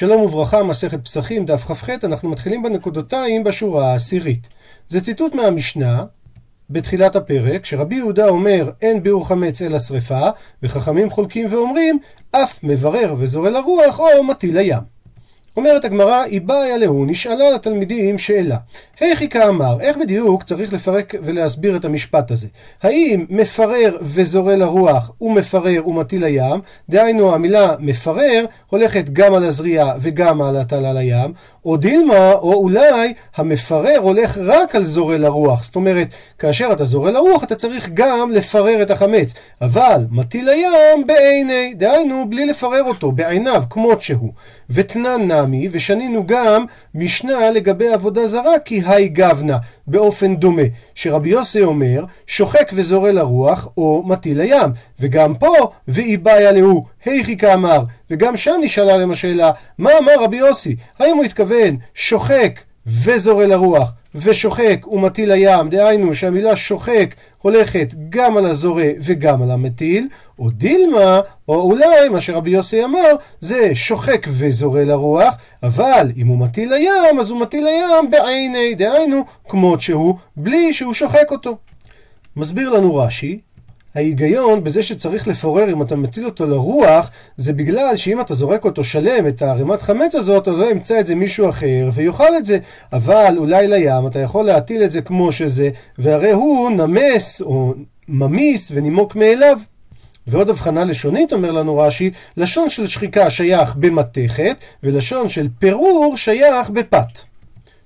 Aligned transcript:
שלום 0.00 0.22
וברכה, 0.22 0.62
מסכת 0.62 1.04
פסחים, 1.04 1.46
דף 1.46 1.64
כ"ח, 1.64 1.88
אנחנו 2.04 2.30
מתחילים 2.30 2.62
בנקודותיים 2.62 3.44
בשורה 3.44 3.92
העשירית. 3.92 4.48
זה 4.88 5.00
ציטוט 5.00 5.34
מהמשנה, 5.34 6.04
בתחילת 6.70 7.16
הפרק, 7.16 7.64
שרבי 7.64 7.94
יהודה 7.94 8.28
אומר 8.28 8.70
אין 8.82 9.02
ביאור 9.02 9.28
חמץ 9.28 9.62
אלא 9.62 9.78
שרפה, 9.78 10.28
וחכמים 10.62 11.10
חולקים 11.10 11.46
ואומרים 11.50 11.98
אף 12.30 12.60
מברר 12.62 13.14
וזורע 13.18 13.50
לרוח 13.50 14.00
או 14.00 14.24
מטיל 14.24 14.58
לים. 14.58 14.99
אומרת 15.56 15.84
הגמרא, 15.84 16.24
איבאיה 16.24 16.76
להו, 16.78 17.04
נשאלה 17.04 17.50
לתלמידים 17.50 18.18
שאלה. 18.18 18.56
היכי 19.00 19.28
כאמר, 19.28 19.80
איך 19.80 19.96
בדיוק 19.96 20.42
צריך 20.42 20.72
לפרק 20.72 21.14
ולהסביר 21.22 21.76
את 21.76 21.84
המשפט 21.84 22.30
הזה? 22.30 22.46
האם 22.82 23.26
מפרר 23.30 23.96
וזורע 24.00 24.56
לרוח 24.56 25.10
ומפרר 25.20 25.88
ומטיל 25.88 26.24
לים? 26.24 26.60
דהיינו 26.88 27.34
המילה 27.34 27.74
מפרר 27.78 28.44
הולכת 28.66 29.04
גם 29.12 29.34
על 29.34 29.44
הזריעה 29.44 29.92
וגם 30.00 30.42
על 30.42 30.56
הטלה 30.56 30.92
לים, 30.92 31.32
או 31.64 31.76
דילמה, 31.76 32.32
או 32.32 32.54
אולי 32.54 33.12
המפרר 33.36 33.98
הולך 33.98 34.38
רק 34.38 34.74
על 34.74 34.84
זורע 34.84 35.18
לרוח. 35.18 35.64
זאת 35.64 35.76
אומרת, 35.76 36.08
כאשר 36.38 36.68
אתה 36.72 36.84
זורע 36.84 37.10
לרוח 37.10 37.44
אתה 37.44 37.54
צריך 37.54 37.90
גם 37.94 38.30
לפרר 38.30 38.82
את 38.82 38.90
החמץ. 38.90 39.34
אבל 39.60 40.04
מטיל 40.10 40.50
לים 40.50 41.06
בעיני, 41.06 41.74
דהיינו 41.74 42.26
בלי 42.28 42.46
לפרר 42.46 42.82
אותו, 42.82 43.12
בעיניו, 43.12 43.62
כמות 43.70 44.02
שהוא. 44.02 44.32
ותנן 44.70 45.28
נמי, 45.46 45.68
ושנינו 45.72 46.26
גם 46.26 46.64
משנה 46.94 47.50
לגבי 47.50 47.88
עבודה 47.88 48.26
זרה, 48.26 48.58
כי 48.64 48.82
היי 48.86 49.08
גבנה, 49.08 49.56
באופן 49.86 50.36
דומה, 50.36 50.62
שרבי 50.94 51.28
יוסי 51.28 51.62
אומר, 51.62 52.04
שוחק 52.26 52.70
וזורע 52.74 53.12
לרוח, 53.12 53.68
או 53.76 54.02
מטיל 54.06 54.40
לים. 54.40 54.70
וגם 55.00 55.34
פה, 55.34 55.54
ואיבאיה 55.88 56.52
להו, 56.52 56.84
היכי 57.04 57.36
כאמר, 57.36 57.84
וגם 58.10 58.36
שם 58.36 58.54
נשאלה 58.62 58.96
להם 58.96 59.10
השאלה, 59.10 59.50
מה 59.78 59.90
אמר 59.98 60.24
רבי 60.24 60.36
יוסי? 60.36 60.76
האם 60.98 61.16
הוא 61.16 61.24
התכוון 61.24 61.76
שוחק 61.94 62.60
וזורע 62.86 63.46
לרוח, 63.46 63.92
ושוחק 64.14 64.86
ומטיל 64.86 65.32
לים, 65.32 65.68
דהיינו 65.68 66.14
שהמילה 66.14 66.56
שוחק 66.56 67.14
הולכת 67.42 67.94
גם 68.08 68.36
על 68.36 68.46
הזורע 68.46 68.84
וגם 69.00 69.42
על 69.42 69.50
המטיל, 69.50 70.08
או 70.38 70.50
דילמה, 70.50 71.20
או 71.48 71.60
אולי 71.60 72.08
מה 72.08 72.20
שרבי 72.20 72.50
יוסי 72.50 72.84
אמר, 72.84 73.14
זה 73.40 73.70
שוחק 73.74 74.26
וזורע 74.28 74.84
לרוח, 74.84 75.34
אבל 75.62 76.12
אם 76.16 76.26
הוא 76.26 76.38
מטיל 76.38 76.74
לים, 76.74 77.20
אז 77.20 77.30
הוא 77.30 77.40
מטיל 77.40 77.64
לים 77.64 78.10
בעיני, 78.10 78.74
דהיינו 78.74 79.24
כמות 79.48 79.80
שהוא, 79.80 80.14
בלי 80.36 80.72
שהוא 80.72 80.94
שוחק 80.94 81.30
אותו. 81.30 81.56
מסביר 82.36 82.70
לנו 82.70 82.96
רש"י, 82.96 83.40
ההיגיון 83.94 84.64
בזה 84.64 84.82
שצריך 84.82 85.28
לפורר 85.28 85.72
אם 85.72 85.82
אתה 85.82 85.96
מטיל 85.96 86.24
אותו 86.24 86.46
לרוח, 86.46 87.10
זה 87.36 87.52
בגלל 87.52 87.96
שאם 87.96 88.20
אתה 88.20 88.34
זורק 88.34 88.64
אותו 88.64 88.84
שלם, 88.84 89.26
את 89.26 89.42
הערימת 89.42 89.82
חמץ 89.82 90.14
הזאת, 90.14 90.48
אז 90.48 90.54
לא 90.54 90.70
ימצא 90.70 91.00
את 91.00 91.06
זה 91.06 91.14
מישהו 91.14 91.48
אחר 91.48 91.90
ויאכל 91.92 92.36
את 92.38 92.44
זה. 92.44 92.58
אבל 92.92 93.34
אולי 93.36 93.68
לים 93.68 94.06
אתה 94.06 94.18
יכול 94.18 94.44
להטיל 94.44 94.84
את 94.84 94.90
זה 94.90 95.00
כמו 95.02 95.32
שזה, 95.32 95.70
והרי 95.98 96.30
הוא 96.30 96.70
נמס 96.70 97.40
או 97.40 97.74
ממיס 98.08 98.70
ונימוק 98.74 99.16
מאליו. 99.16 99.58
ועוד 100.26 100.50
הבחנה 100.50 100.84
לשונית, 100.84 101.32
אומר 101.32 101.50
לנו 101.50 101.78
רש"י, 101.78 102.10
לשון 102.36 102.68
של 102.68 102.86
שחיקה 102.86 103.30
שייך 103.30 103.74
במתכת, 103.76 104.56
ולשון 104.82 105.28
של 105.28 105.48
פירור 105.58 106.16
שייך 106.16 106.70
בפת. 106.70 107.18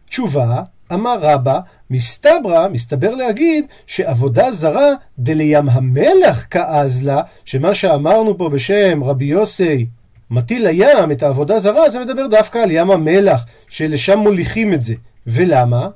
תשובה, 0.08 0.62
אמר 0.92 1.16
רבא, 1.20 1.60
מסתברא, 1.90 2.68
מסתבר 2.68 3.14
להגיד 3.14 3.66
שעבודה 3.86 4.52
זרה 4.52 4.90
דלים 5.18 5.68
המלח 5.68 6.46
כעז 6.50 7.02
לה, 7.02 7.22
שמה 7.44 7.74
שאמרנו 7.74 8.38
פה 8.38 8.48
בשם 8.48 9.04
רבי 9.04 9.24
יוסי 9.24 9.86
מטיל 10.30 10.68
לים 10.68 11.10
את 11.12 11.22
העבודה 11.22 11.58
זרה, 11.58 11.90
זה 11.90 12.00
מדבר 12.00 12.26
דווקא 12.26 12.58
על 12.58 12.70
ים 12.70 12.90
המלח, 12.90 13.44
שלשם 13.68 14.18
מוליכים 14.18 14.72
את 14.72 14.82
זה. 14.82 14.94
ולמה? 15.26 15.88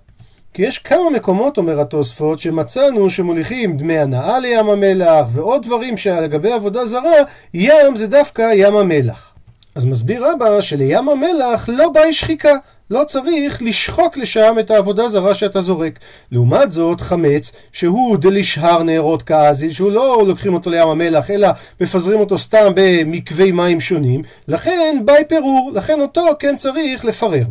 כי 0.55 0.63
יש 0.63 0.79
כמה 0.79 1.11
מקומות, 1.11 1.59
אומר 1.59 1.81
התוספות, 1.81 2.39
שמצאנו 2.39 3.11
שמוליכים 3.11 3.77
דמי 3.77 3.99
הנאה 3.99 4.39
לים 4.39 4.71
המלח, 4.71 5.27
ועוד 5.33 5.63
דברים 5.63 5.97
שלגבי 5.97 6.53
עבודה 6.53 6.87
זרה, 6.87 7.15
ים 7.55 7.97
זה 7.97 8.07
דווקא 8.07 8.51
ים 8.55 8.77
המלח. 8.77 9.31
אז 9.75 9.85
מסביר 9.87 10.27
רבא 10.27 10.61
שלים 10.61 11.09
המלח 11.09 11.69
לא 11.69 11.89
באה 11.89 12.13
שחיקה. 12.13 12.53
לא 12.91 13.05
צריך 13.07 13.63
לשחוק 13.63 14.17
לשם 14.17 14.57
את 14.61 14.71
העבודה 14.71 15.09
זרה 15.09 15.35
שאתה 15.35 15.61
זורק. 15.61 15.99
לעומת 16.33 16.73
זאת, 16.73 17.01
חמץ, 17.01 17.53
שהוא 17.73 18.17
דלישהר 18.17 18.83
נהרות 18.83 19.23
כאזיל, 19.23 19.71
שהוא 19.71 19.91
לא 19.91 20.25
לוקחים 20.27 20.55
אותו 20.55 20.71
לים 20.71 20.89
המלח, 20.89 21.31
אלא 21.31 21.49
מפזרים 21.81 22.21
אותו 22.21 22.39
סתם 22.39 22.73
במקווי 22.75 23.53
מים 23.53 23.81
שונים, 23.81 24.23
לכן 24.49 24.97
ביי 25.05 25.25
פירור, 25.29 25.73
לכן 25.75 26.01
אותו 26.01 26.27
כן 26.39 26.57
צריך 26.57 27.05
לפרר. 27.05 27.45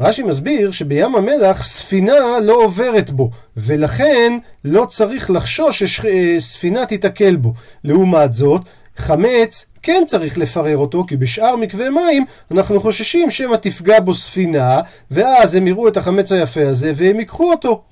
רש"י 0.00 0.22
מסביר 0.22 0.70
שבים 0.70 1.14
המלח 1.14 1.62
ספינה 1.62 2.40
לא 2.42 2.52
עוברת 2.52 3.10
בו, 3.10 3.30
ולכן 3.56 4.38
לא 4.64 4.84
צריך 4.84 5.30
לחשוש 5.30 5.82
שספינה 5.82 6.86
תיתקל 6.86 7.36
בו. 7.36 7.54
לעומת 7.84 8.34
זאת, 8.34 8.62
חמץ 8.98 9.66
כן 9.82 10.02
צריך 10.06 10.38
לפרר 10.38 10.76
אותו, 10.76 11.04
כי 11.08 11.16
בשאר 11.16 11.56
מקווה 11.56 11.90
מים 11.90 12.24
אנחנו 12.50 12.80
חוששים 12.80 13.30
שמא 13.30 13.56
תפגע 13.56 14.00
בו 14.00 14.14
ספינה, 14.14 14.80
ואז 15.10 15.54
הם 15.54 15.66
יראו 15.66 15.88
את 15.88 15.96
החמץ 15.96 16.32
היפה 16.32 16.68
הזה 16.68 16.92
והם 16.94 17.20
ייקחו 17.20 17.50
אותו. 17.50 17.82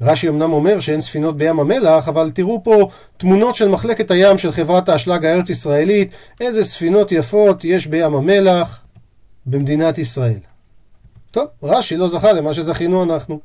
רש"י 0.00 0.28
אמנם 0.28 0.52
אומר 0.52 0.80
שאין 0.80 1.00
ספינות 1.00 1.36
בים 1.36 1.60
המלח, 1.60 2.08
אבל 2.08 2.30
תראו 2.30 2.62
פה 2.64 2.88
תמונות 3.16 3.54
של 3.54 3.68
מחלקת 3.68 4.10
הים 4.10 4.38
של 4.38 4.52
חברת 4.52 4.88
האשלג 4.88 5.24
הארץ 5.24 5.50
ישראלית, 5.50 6.10
איזה 6.40 6.64
ספינות 6.64 7.12
יפות 7.12 7.64
יש 7.64 7.86
בים 7.86 8.14
המלח 8.14 8.80
במדינת 9.46 9.98
ישראל. 9.98 10.51
טוב, 11.32 11.46
רש"י 11.62 11.96
לא 11.96 12.08
זכה 12.08 12.32
למה 12.32 12.54
שזכינו 12.54 13.04
אנחנו. 13.04 13.40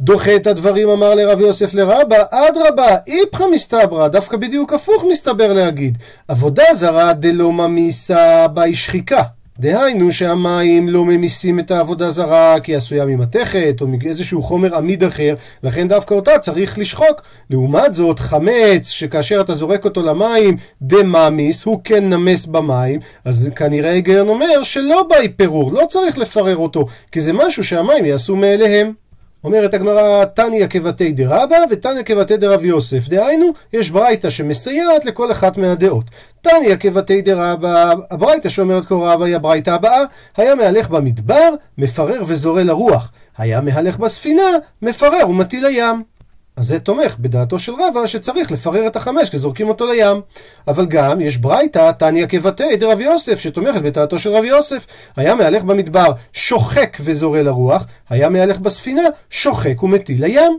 דוחה 0.00 0.36
את 0.36 0.46
הדברים 0.46 0.88
אמר 0.88 1.14
לרב 1.14 1.40
יוסף 1.40 1.74
לרבה, 1.74 2.16
אדרבה, 2.30 2.96
איפכא 3.06 3.44
מסתברא, 3.52 4.08
דווקא 4.08 4.36
בדיוק 4.36 4.72
הפוך 4.72 5.04
מסתבר 5.10 5.52
להגיד. 5.52 5.98
עבודה 6.28 6.64
זרה 6.74 7.12
דלא 7.12 7.52
ממיסה 7.52 8.48
בי 8.48 8.74
שחיקה. 8.74 9.22
דהיינו 9.60 10.12
שהמים 10.12 10.88
לא 10.88 11.04
ממיסים 11.04 11.58
את 11.58 11.70
העבודה 11.70 12.10
זרה 12.10 12.60
כי 12.60 12.72
היא 12.72 12.76
עשויה 12.76 13.06
ממתכת 13.06 13.76
או 13.80 13.86
מאיזשהו 13.86 14.42
חומר 14.42 14.76
עמיד 14.76 15.04
אחר, 15.04 15.34
לכן 15.62 15.88
דווקא 15.88 16.14
אותה 16.14 16.38
צריך 16.38 16.78
לשחוק. 16.78 17.22
לעומת 17.50 17.94
זאת, 17.94 18.18
חמץ, 18.18 18.88
שכאשר 18.88 19.40
אתה 19.40 19.54
זורק 19.54 19.84
אותו 19.84 20.02
למים, 20.02 20.56
דממיס, 20.82 21.64
הוא 21.64 21.80
כן 21.84 22.08
נמס 22.08 22.46
במים, 22.46 23.00
אז 23.24 23.50
כנראה 23.56 23.90
היגיון 23.90 24.28
אומר 24.28 24.62
שלא 24.62 25.06
באי 25.08 25.28
פירור, 25.28 25.72
לא 25.72 25.86
צריך 25.88 26.18
לפרר 26.18 26.56
אותו, 26.56 26.86
כי 27.12 27.20
זה 27.20 27.32
משהו 27.32 27.64
שהמים 27.64 28.04
יעשו 28.04 28.36
מאליהם. 28.36 29.07
אומרת 29.44 29.74
הגמרא, 29.74 30.24
תניא 30.24 30.66
כבתי 30.66 31.12
דרבא 31.12 31.56
ותניא 31.70 32.02
כבתי 32.02 32.36
דרב 32.36 32.64
יוסף. 32.64 33.08
דהיינו, 33.08 33.50
יש 33.72 33.90
ברייתא 33.90 34.30
שמסייעת 34.30 35.04
לכל 35.04 35.32
אחת 35.32 35.58
מהדעות. 35.58 36.04
תניא 36.40 36.76
כבתי 36.80 37.22
דרבא, 37.22 37.94
הברייתא 38.10 38.48
שאומרת 38.48 38.84
כה 38.84 38.94
רבא 38.94 39.24
היא 39.24 39.36
הברייתא 39.36 39.70
הבאה, 39.70 40.02
היה 40.36 40.54
מהלך 40.54 40.88
במדבר, 40.88 41.54
מפרר 41.78 42.22
וזורע 42.26 42.64
לרוח. 42.64 43.12
היה 43.38 43.60
מהלך 43.60 43.96
בספינה, 43.96 44.48
מפרר 44.82 45.30
ומטיל 45.30 45.66
לים. 45.66 46.17
אז 46.58 46.66
זה 46.66 46.80
תומך 46.80 47.16
בדעתו 47.18 47.58
של 47.58 47.72
רבא 47.72 48.06
שצריך 48.06 48.52
לפרר 48.52 48.86
את 48.86 48.96
החמש 48.96 49.30
כי 49.30 49.38
זורקים 49.38 49.68
אותו 49.68 49.86
לים. 49.86 50.20
אבל 50.68 50.86
גם 50.86 51.20
יש 51.20 51.36
ברייתא, 51.36 51.92
תניא 51.92 52.26
כבתי 52.26 52.76
דרב 52.76 53.00
יוסף, 53.00 53.38
שתומכת 53.38 53.82
בדעתו 53.82 54.18
של 54.18 54.30
רב 54.30 54.44
יוסף. 54.44 54.86
היה 55.16 55.34
מהלך 55.34 55.62
במדבר 55.62 56.12
שוחק 56.32 56.96
וזורע 57.00 57.42
לרוח, 57.42 57.86
היה 58.10 58.28
מהלך 58.28 58.58
בספינה 58.58 59.02
שוחק 59.30 59.82
ומטיל 59.82 60.24
לים. 60.24 60.58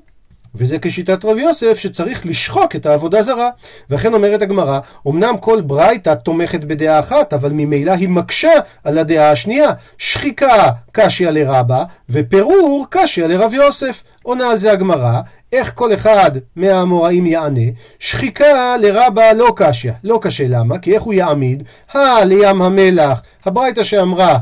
וזה 0.55 0.77
כשיטת 0.81 1.25
רב 1.25 1.37
יוסף 1.37 1.77
שצריך 1.77 2.25
לשחוק 2.25 2.75
את 2.75 2.85
העבודה 2.85 3.23
זרה. 3.23 3.49
וכן 3.89 4.13
אומרת 4.13 4.41
הגמרא, 4.41 4.79
אמנם 5.07 5.37
כל 5.37 5.61
ברייתא 5.61 6.13
תומכת 6.13 6.63
בדעה 6.63 6.99
אחת, 6.99 7.33
אבל 7.33 7.51
ממילא 7.51 7.91
היא 7.91 8.09
מקשה 8.09 8.51
על 8.83 8.97
הדעה 8.97 9.31
השנייה. 9.31 9.71
שחיקה 9.97 10.69
קשיא 10.91 11.29
לרבה, 11.29 11.83
ופירור 12.09 12.85
קשיא 12.89 13.25
לרב 13.25 13.53
יוסף. 13.53 14.03
עונה 14.23 14.51
על 14.51 14.57
זה 14.57 14.71
הגמרא, 14.71 15.21
איך 15.53 15.71
כל 15.75 15.93
אחד 15.93 16.31
מהאמוראים 16.55 17.25
יענה? 17.25 17.61
שחיקה 17.99 18.77
לרבה 18.77 19.33
לא 19.33 19.53
קשיא. 19.55 19.91
לא 20.03 20.19
קשה 20.21 20.45
למה? 20.49 20.79
כי 20.79 20.93
איך 20.93 21.03
הוא 21.03 21.13
יעמיד? 21.13 21.63
הא 21.93 22.23
לים 22.23 22.61
המלח, 22.61 23.21
הברייתא 23.45 23.83
שאמרה 23.83 24.37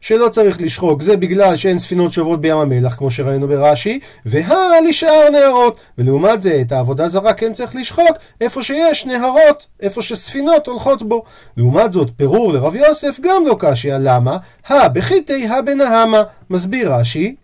שלא 0.00 0.28
צריך 0.28 0.60
לשחוק, 0.60 1.02
זה 1.02 1.16
בגלל 1.16 1.56
שאין 1.56 1.78
ספינות 1.78 2.12
שעוברות 2.12 2.40
בים 2.40 2.56
המלח, 2.56 2.94
כמו 2.94 3.10
שראינו 3.10 3.48
ברש"י, 3.48 4.00
והא 4.26 4.80
לשאר 4.88 5.30
נהרות. 5.32 5.76
ולעומת 5.98 6.42
זה, 6.42 6.58
את 6.60 6.72
העבודה 6.72 7.08
זרה 7.08 7.32
כן 7.32 7.52
צריך 7.52 7.76
לשחוק 7.76 8.16
איפה 8.40 8.62
שיש 8.62 9.06
נהרות, 9.06 9.66
איפה 9.80 10.02
שספינות 10.02 10.66
הולכות 10.66 11.02
בו. 11.02 11.22
לעומת 11.56 11.92
זאת, 11.92 12.10
פירור 12.16 12.52
לרב 12.52 12.74
יוסף 12.74 13.20
גם 13.20 13.42
לא 13.46 13.56
קשיא, 13.58 13.94
למה? 14.00 14.36
הא 14.66 14.88
בחיתי 14.88 15.46
הא 15.46 15.60
בנהמה. 15.60 16.22
מסביר 16.50 16.94
רש"י, 16.94 17.34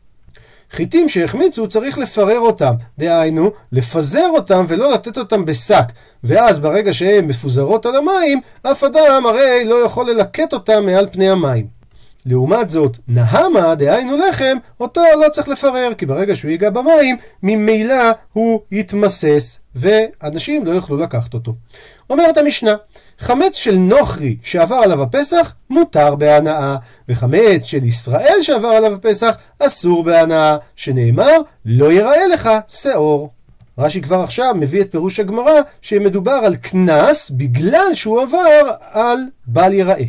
חיטים 0.72 1.08
שהחמיצו 1.08 1.66
צריך 1.66 1.98
לפרר 1.98 2.38
אותם, 2.38 2.72
דהיינו, 2.98 3.50
לפזר 3.72 4.28
אותם 4.34 4.64
ולא 4.69 4.92
לתת 4.92 5.19
אותם 5.19 5.44
בשק, 5.44 5.84
ואז 6.24 6.58
ברגע 6.58 6.94
שהן 6.94 7.24
מפוזרות 7.24 7.86
על 7.86 7.96
המים, 7.96 8.40
אף 8.62 8.84
אדם 8.84 9.26
הרי 9.26 9.64
לא 9.64 9.84
יכול 9.84 10.10
ללקט 10.10 10.52
אותם 10.52 10.86
מעל 10.86 11.06
פני 11.12 11.30
המים. 11.30 11.66
לעומת 12.26 12.70
זאת, 12.70 12.98
נהמה, 13.08 13.74
דהיינו 13.74 14.16
לחם, 14.16 14.56
אותו 14.80 15.02
לא 15.20 15.28
צריך 15.28 15.48
לפרר, 15.48 15.94
כי 15.98 16.06
ברגע 16.06 16.36
שהוא 16.36 16.50
ייגע 16.50 16.70
במים, 16.70 17.16
ממילא 17.42 18.04
הוא 18.32 18.60
יתמסס, 18.70 19.58
ואנשים 19.75 20.64
לא 20.64 20.70
יוכלו 20.70 20.96
לקחת 20.96 21.34
אותו. 21.34 21.54
אומרת 22.10 22.36
המשנה, 22.36 22.75
חמץ 23.22 23.56
של 23.56 23.74
נוכרי 23.74 24.36
שעבר 24.42 24.74
עליו 24.74 25.02
הפסח, 25.02 25.54
מותר 25.70 26.14
בהנאה, 26.14 26.76
וחמץ 27.08 27.64
של 27.64 27.84
ישראל 27.84 28.36
שעבר 28.42 28.69
עליו 28.69 28.94
הפסח, 28.94 29.34
אסור 29.58 30.04
בהנאה, 30.04 30.56
שנאמר, 30.76 31.36
לא 31.64 31.92
יראה 31.92 32.26
לך 32.26 32.50
שעור. 32.69 33.30
רש"י 33.78 34.00
כבר 34.00 34.20
עכשיו 34.20 34.54
מביא 34.54 34.80
את 34.80 34.90
פירוש 34.90 35.20
הגמרא 35.20 35.60
שמדובר 35.80 36.32
על 36.32 36.56
קנס 36.56 37.30
בגלל 37.30 37.94
שהוא 37.94 38.22
עבר 38.22 38.70
על 38.90 39.19
בל 39.46 39.72
יראה. 39.72 40.04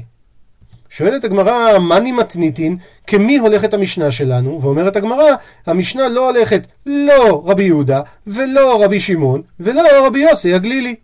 שואלת 0.89 1.23
הגמרא, 1.23 1.79
מאני 1.79 2.11
מתניתין, 2.11 2.77
כמי 3.07 3.37
הולכת 3.37 3.73
המשנה 3.73 4.11
שלנו? 4.11 4.61
ואומרת 4.61 4.95
הגמרא, 4.95 5.35
המשנה 5.65 6.09
לא 6.09 6.29
הולכת 6.29 6.67
לא 6.85 7.43
רבי 7.45 7.63
יהודה, 7.63 8.01
ולא 8.27 8.83
רבי 8.83 8.99
שמעון, 8.99 9.41
ולא 9.59 10.07
רבי 10.07 10.19
יוסי 10.19 10.53
הגלילי. 10.53 10.95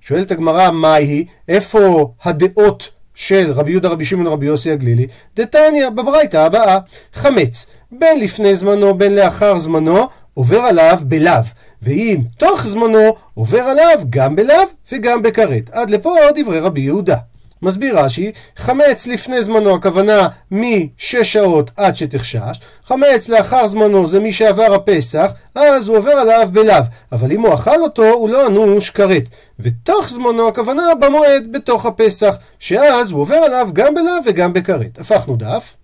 שואלת 0.00 0.30
הגמרא, 0.30 0.70
מהי? 0.70 1.26
איפה 1.48 2.12
הדעות 2.24 2.90
של 3.14 3.52
רבי 3.52 3.70
יהודה, 3.70 3.88
רבי 3.88 4.04
שמעון, 4.04 4.26
רבי 4.26 4.46
יוסי 4.46 4.70
הגלילי? 4.70 5.06
דתניא, 5.36 5.88
בברייתא 5.88 6.36
הבאה, 6.36 6.78
חמץ, 7.14 7.66
בין 7.92 8.20
לפני 8.20 8.54
זמנו, 8.54 8.94
בין 8.94 9.14
לאחר 9.14 9.58
זמנו, 9.58 10.06
עובר 10.34 10.60
עליו 10.60 10.98
בלאו. 11.02 11.42
ואם 11.82 12.20
תוך 12.38 12.66
זמנו, 12.66 13.14
עובר 13.34 13.60
עליו 13.60 13.98
גם 14.10 14.36
בלאו 14.36 14.64
וגם 14.92 15.22
בכרת. 15.22 15.70
עד 15.72 15.90
לפה 15.90 16.14
דברי 16.36 16.60
רבי 16.60 16.80
יהודה. 16.80 17.16
מסביר 17.62 17.98
רש"י, 17.98 18.32
חמץ 18.56 19.06
לפני 19.06 19.42
זמנו, 19.42 19.74
הכוונה 19.74 20.28
משש 20.50 21.32
שעות 21.32 21.70
עד 21.76 21.96
שתחשש, 21.96 22.60
חמץ 22.84 23.28
לאחר 23.28 23.66
זמנו 23.66 24.06
זה 24.06 24.20
מי 24.20 24.32
שעבר 24.32 24.74
הפסח, 24.74 25.30
אז 25.54 25.88
הוא 25.88 25.96
עובר 25.96 26.10
עליו 26.10 26.48
בלאו, 26.52 26.82
אבל 27.12 27.32
אם 27.32 27.40
הוא 27.40 27.54
אכל 27.54 27.82
אותו, 27.82 28.08
הוא 28.08 28.28
לא 28.28 28.46
אנוש 28.46 28.90
כרת. 28.90 29.28
ותוך 29.60 30.08
זמנו, 30.08 30.48
הכוונה 30.48 30.94
במועד, 31.00 31.52
בתוך 31.52 31.86
הפסח, 31.86 32.36
שאז 32.58 33.10
הוא 33.10 33.20
עובר 33.20 33.36
עליו 33.36 33.68
גם 33.72 33.94
בלאו 33.94 34.12
וגם 34.24 34.52
בכרת. 34.52 34.98
הפכנו 34.98 35.36
דף. 35.36 35.74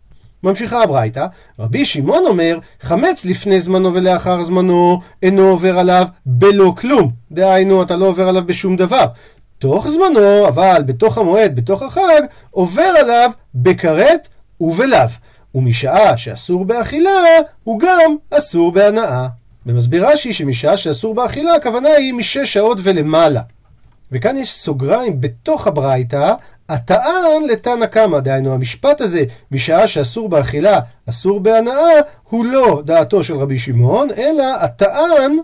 ממשיכה 0.44 0.82
הברייתא, 0.82 1.26
רבי 1.58 1.84
שמעון 1.84 2.26
אומר, 2.26 2.58
חמץ 2.80 3.24
לפני 3.24 3.60
זמנו 3.60 3.94
ולאחר 3.94 4.42
זמנו 4.42 5.00
אינו 5.22 5.42
עובר 5.42 5.78
עליו 5.78 6.06
בלא 6.26 6.74
כלום. 6.76 7.10
דהיינו, 7.32 7.82
אתה 7.82 7.96
לא 7.96 8.06
עובר 8.06 8.28
עליו 8.28 8.42
בשום 8.46 8.76
דבר. 8.76 9.06
תוך 9.64 9.88
זמנו, 9.88 10.48
אבל 10.48 10.82
בתוך 10.86 11.18
המועד, 11.18 11.56
בתוך 11.56 11.82
החג, 11.82 12.22
עובר 12.50 12.82
עליו 12.82 13.30
בכרת 13.54 14.28
ובלאו. 14.60 15.08
ומשעה 15.54 16.16
שאסור 16.16 16.64
באכילה, 16.64 17.10
הוא 17.64 17.80
גם 17.80 18.16
אסור 18.30 18.72
בהנאה. 18.72 19.26
ומסביר 19.66 20.08
רש"י 20.08 20.32
שמשעה 20.32 20.76
שאסור 20.76 21.14
באכילה, 21.14 21.54
הכוונה 21.54 21.88
היא 21.88 22.14
משש 22.14 22.52
שעות 22.52 22.78
ולמעלה. 22.82 23.40
וכאן 24.12 24.36
יש 24.36 24.52
סוגריים 24.52 25.20
בתוך 25.20 25.66
הברייתא, 25.66 26.32
הטען 26.68 27.42
לתנא 27.50 27.86
קמא, 27.86 28.20
דהיינו 28.20 28.54
המשפט 28.54 29.00
הזה, 29.00 29.24
משעה 29.50 29.88
שאסור 29.88 30.28
באכילה, 30.28 30.80
אסור 31.08 31.40
בהנאה, 31.40 32.00
הוא 32.28 32.44
לא 32.44 32.82
דעתו 32.84 33.24
של 33.24 33.36
רבי 33.36 33.58
שמעון, 33.58 34.08
אלא 34.16 34.44
הטען 34.60 35.38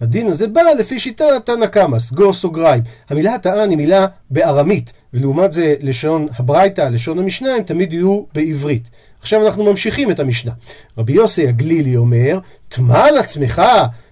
הדין 0.00 0.26
הזה 0.26 0.46
בא 0.46 0.62
לפי 0.78 0.98
שיטת 0.98 1.26
תנא 1.44 1.66
קמא, 1.66 1.98
סגור 1.98 2.32
סוגריים. 2.32 2.82
המילה 3.10 3.34
הטען 3.34 3.70
היא 3.70 3.78
מילה 3.78 4.06
בארמית, 4.30 4.92
ולעומת 5.14 5.52
זה 5.52 5.74
לשון 5.80 6.28
הברייתא, 6.38 6.80
לשון 6.80 7.18
המשנה, 7.18 7.54
הם 7.54 7.62
תמיד 7.62 7.92
יהיו 7.92 8.22
בעברית. 8.34 8.90
עכשיו 9.20 9.46
אנחנו 9.46 9.64
ממשיכים 9.64 10.10
את 10.10 10.20
המשנה. 10.20 10.52
רבי 10.98 11.12
יוסי 11.12 11.48
הגלילי 11.48 11.96
אומר, 11.96 12.38
טמא 12.68 12.96
על 12.96 13.18
עצמך, 13.18 13.62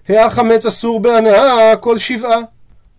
החמץ 0.08 0.66
אסור 0.66 1.00
בהנאה 1.00 1.76
כל 1.80 1.98
שבעה. 1.98 2.40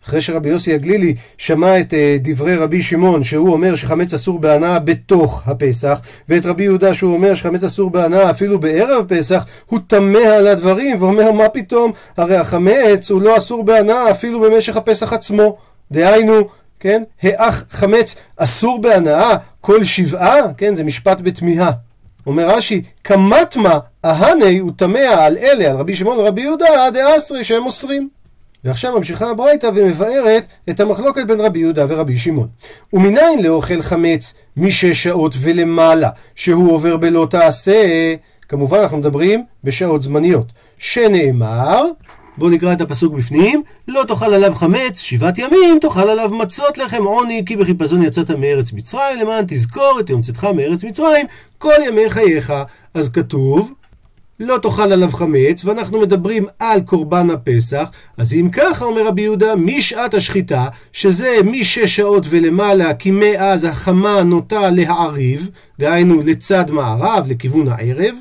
אחרי 0.07 0.21
שרבי 0.21 0.49
יוסי 0.49 0.73
הגלילי 0.73 1.15
שמע 1.37 1.79
את 1.79 1.93
uh, 1.93 1.95
דברי 2.19 2.55
רבי 2.55 2.81
שמעון 2.81 3.23
שהוא 3.23 3.53
אומר 3.53 3.75
שחמץ 3.75 4.13
אסור 4.13 4.39
בהנאה 4.39 4.79
בתוך 4.79 5.43
הפסח 5.45 5.99
ואת 6.29 6.45
רבי 6.45 6.63
יהודה 6.63 6.93
שהוא 6.93 7.13
אומר 7.13 7.33
שחמץ 7.33 7.63
אסור 7.63 7.89
בהנאה 7.89 8.29
אפילו 8.29 8.59
בערב 8.59 9.05
פסח 9.07 9.45
הוא 9.65 9.79
תמה 9.87 10.19
על 10.19 10.47
הדברים 10.47 10.97
ואומר 10.99 11.31
מה 11.31 11.49
פתאום? 11.49 11.91
הרי 12.17 12.37
החמץ 12.37 13.11
הוא 13.11 13.21
לא 13.21 13.37
אסור 13.37 13.63
בהנאה 13.63 14.11
אפילו 14.11 14.39
במשך 14.39 14.77
הפסח 14.77 15.13
עצמו. 15.13 15.57
דהיינו 15.91 16.47
כן 16.79 17.03
האח 17.21 17.65
חמץ 17.69 18.15
אסור 18.37 18.81
בהנאה 18.81 19.35
כל 19.61 19.83
שבעה? 19.83 20.53
כן 20.57 20.75
זה 20.75 20.83
משפט 20.83 21.21
בתמיהה. 21.21 21.71
אומר 22.27 22.49
רש"י, 22.49 22.81
כמטמא 23.03 23.77
אהני 24.05 24.57
הוא 24.57 24.71
תמה 24.77 24.99
על 24.99 25.37
אלה, 25.37 25.71
על 25.71 25.77
רבי 25.77 25.95
שמעון 25.95 26.17
ורבי 26.17 26.41
יהודה, 26.41 26.89
דאסרי 26.93 27.43
שהם 27.43 27.65
אוסרים. 27.65 28.09
ועכשיו 28.63 28.97
ממשיכה 28.97 29.29
הברייתא 29.29 29.69
ומבארת 29.75 30.47
את 30.69 30.79
המחלוקת 30.79 31.27
בין 31.27 31.39
רבי 31.39 31.59
יהודה 31.59 31.85
ורבי 31.89 32.17
שמעון. 32.17 32.47
ומניין 32.93 33.43
לאוכל 33.43 33.81
חמץ 33.81 34.33
משש 34.57 35.03
שעות 35.03 35.33
ולמעלה, 35.39 36.09
שהוא 36.35 36.71
עובר 36.71 36.97
בלא 36.97 37.27
תעשה, 37.29 38.15
כמובן 38.49 38.77
אנחנו 38.79 38.97
מדברים 38.97 39.43
בשעות 39.63 40.01
זמניות, 40.01 40.51
שנאמר, 40.77 41.83
בואו 42.37 42.49
נקרא 42.49 42.73
את 42.73 42.81
הפסוק 42.81 43.13
בפנים, 43.13 43.63
לא 43.87 44.03
תאכל 44.07 44.33
עליו 44.33 44.55
חמץ 44.55 44.99
שבעת 44.99 45.37
ימים, 45.37 45.79
תאכל 45.81 46.09
עליו 46.09 46.29
מצות 46.29 46.77
לחם 46.77 47.03
עוני, 47.03 47.43
כי 47.45 47.55
בחיפזון 47.55 48.03
יצאת 48.03 48.31
מארץ 48.31 48.73
מצרים, 48.73 49.19
למען 49.19 49.45
תזכור 49.47 49.97
את 49.99 50.09
יום 50.09 50.21
צאתך 50.21 50.43
מארץ 50.43 50.83
מצרים, 50.83 51.25
כל 51.57 51.73
ימי 51.87 52.09
חייך. 52.09 52.53
אז 52.93 53.09
כתוב, 53.09 53.71
לא 54.43 54.57
תאכל 54.57 54.91
עליו 54.91 55.11
חמץ, 55.11 55.65
ואנחנו 55.65 55.99
מדברים 55.99 56.45
על 56.59 56.81
קורבן 56.81 57.29
הפסח, 57.29 57.89
אז 58.17 58.33
אם 58.33 58.49
ככה, 58.51 58.85
אומר 58.85 59.07
רבי 59.07 59.21
יהודה, 59.21 59.55
משעת 59.55 60.13
השחיטה, 60.13 60.65
שזה 60.91 61.35
משש 61.45 61.95
שעות 61.95 62.25
ולמעלה, 62.29 62.93
כי 62.93 63.11
מאז 63.11 63.63
החמה 63.63 64.23
נוטה 64.23 64.69
להעריב, 64.69 65.49
דהיינו 65.79 66.21
לצד 66.25 66.71
מערב, 66.71 67.25
לכיוון 67.27 67.67
הערב, 67.67 68.15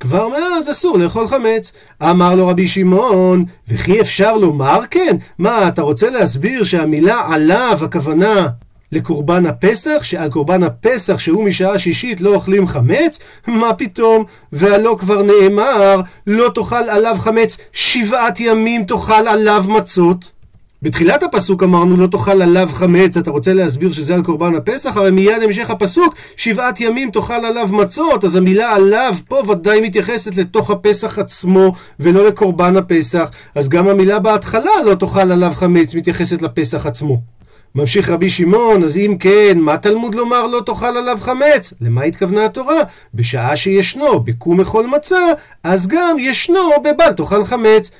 כבר 0.00 0.28
מאז 0.28 0.70
אסור 0.70 0.98
לאכול 0.98 1.28
חמץ. 1.28 1.72
אמר 2.02 2.34
לו 2.34 2.48
רבי 2.48 2.68
שמעון, 2.68 3.44
וכי 3.68 4.00
אפשר 4.00 4.36
לומר 4.36 4.80
כן? 4.90 5.16
מה, 5.38 5.68
אתה 5.68 5.82
רוצה 5.82 6.10
להסביר 6.10 6.64
שהמילה 6.64 7.20
עליו, 7.28 7.78
הכוונה 7.82 8.48
לקורבן 8.92 9.46
הפסח, 9.46 10.02
שעל 10.02 10.30
קורבן 10.30 10.62
הפסח 10.62 11.18
שהוא 11.18 11.44
משעה 11.44 11.78
שישית 11.78 12.20
לא 12.20 12.34
אוכלים 12.34 12.66
חמץ? 12.66 13.18
מה 13.46 13.74
פתאום? 13.74 14.24
והלא 14.52 14.96
כבר 15.00 15.22
נאמר, 15.22 16.00
לא 16.26 16.50
תאכל 16.54 16.76
עליו 16.76 17.16
חמץ, 17.18 17.56
שבעת 17.72 18.40
ימים 18.40 18.84
תאכל 18.84 19.28
עליו 19.28 19.64
מצות. 19.68 20.36
בתחילת 20.82 21.22
הפסוק 21.22 21.62
אמרנו 21.62 21.96
לא 21.96 22.06
תאכל 22.06 22.42
עליו 22.42 22.68
חמץ, 22.72 23.16
אתה 23.16 23.30
רוצה 23.30 23.54
להסביר 23.54 23.92
שזה 23.92 24.14
על 24.14 24.22
קורבן 24.22 24.54
הפסח? 24.54 24.96
הרי 24.96 25.10
מיד 25.10 25.42
המשך 25.42 25.70
הפסוק, 25.70 26.14
שבעת 26.36 26.80
ימים 26.80 27.10
תאכל 27.10 27.34
עליו 27.34 27.68
מצות, 27.72 28.24
אז 28.24 28.36
המילה 28.36 28.74
עליו 28.74 29.14
פה 29.28 29.42
ודאי 29.48 29.80
מתייחסת 29.80 30.36
לתוך 30.36 30.70
הפסח 30.70 31.18
עצמו 31.18 31.72
ולא 32.00 32.26
לקורבן 32.26 32.76
הפסח, 32.76 33.30
אז 33.54 33.68
גם 33.68 33.88
המילה 33.88 34.18
בהתחלה 34.18 34.70
לא 34.84 34.94
תאכל 34.94 35.32
עליו 35.32 35.52
חמץ 35.54 35.94
מתייחסת 35.94 36.42
לפסח 36.42 36.86
עצמו. 36.86 37.35
ממשיך 37.76 38.10
רבי 38.10 38.30
שמעון, 38.30 38.82
אז 38.82 38.96
אם 38.96 39.16
כן, 39.20 39.58
מה 39.60 39.76
תלמוד 39.76 40.14
לומר 40.14 40.46
לא 40.46 40.62
תאכל 40.66 40.86
עליו 40.86 41.18
חמץ? 41.20 41.74
למה 41.80 42.02
התכוונה 42.02 42.44
התורה? 42.44 42.80
בשעה 43.14 43.56
שישנו 43.56 44.20
בקום 44.20 44.60
אכול 44.60 44.86
מצה, 44.86 45.24
אז 45.64 45.86
גם 45.86 46.16
ישנו 46.18 46.70
בבל 46.84 47.12
תאכל 47.12 47.44
חמץ. 47.44 47.90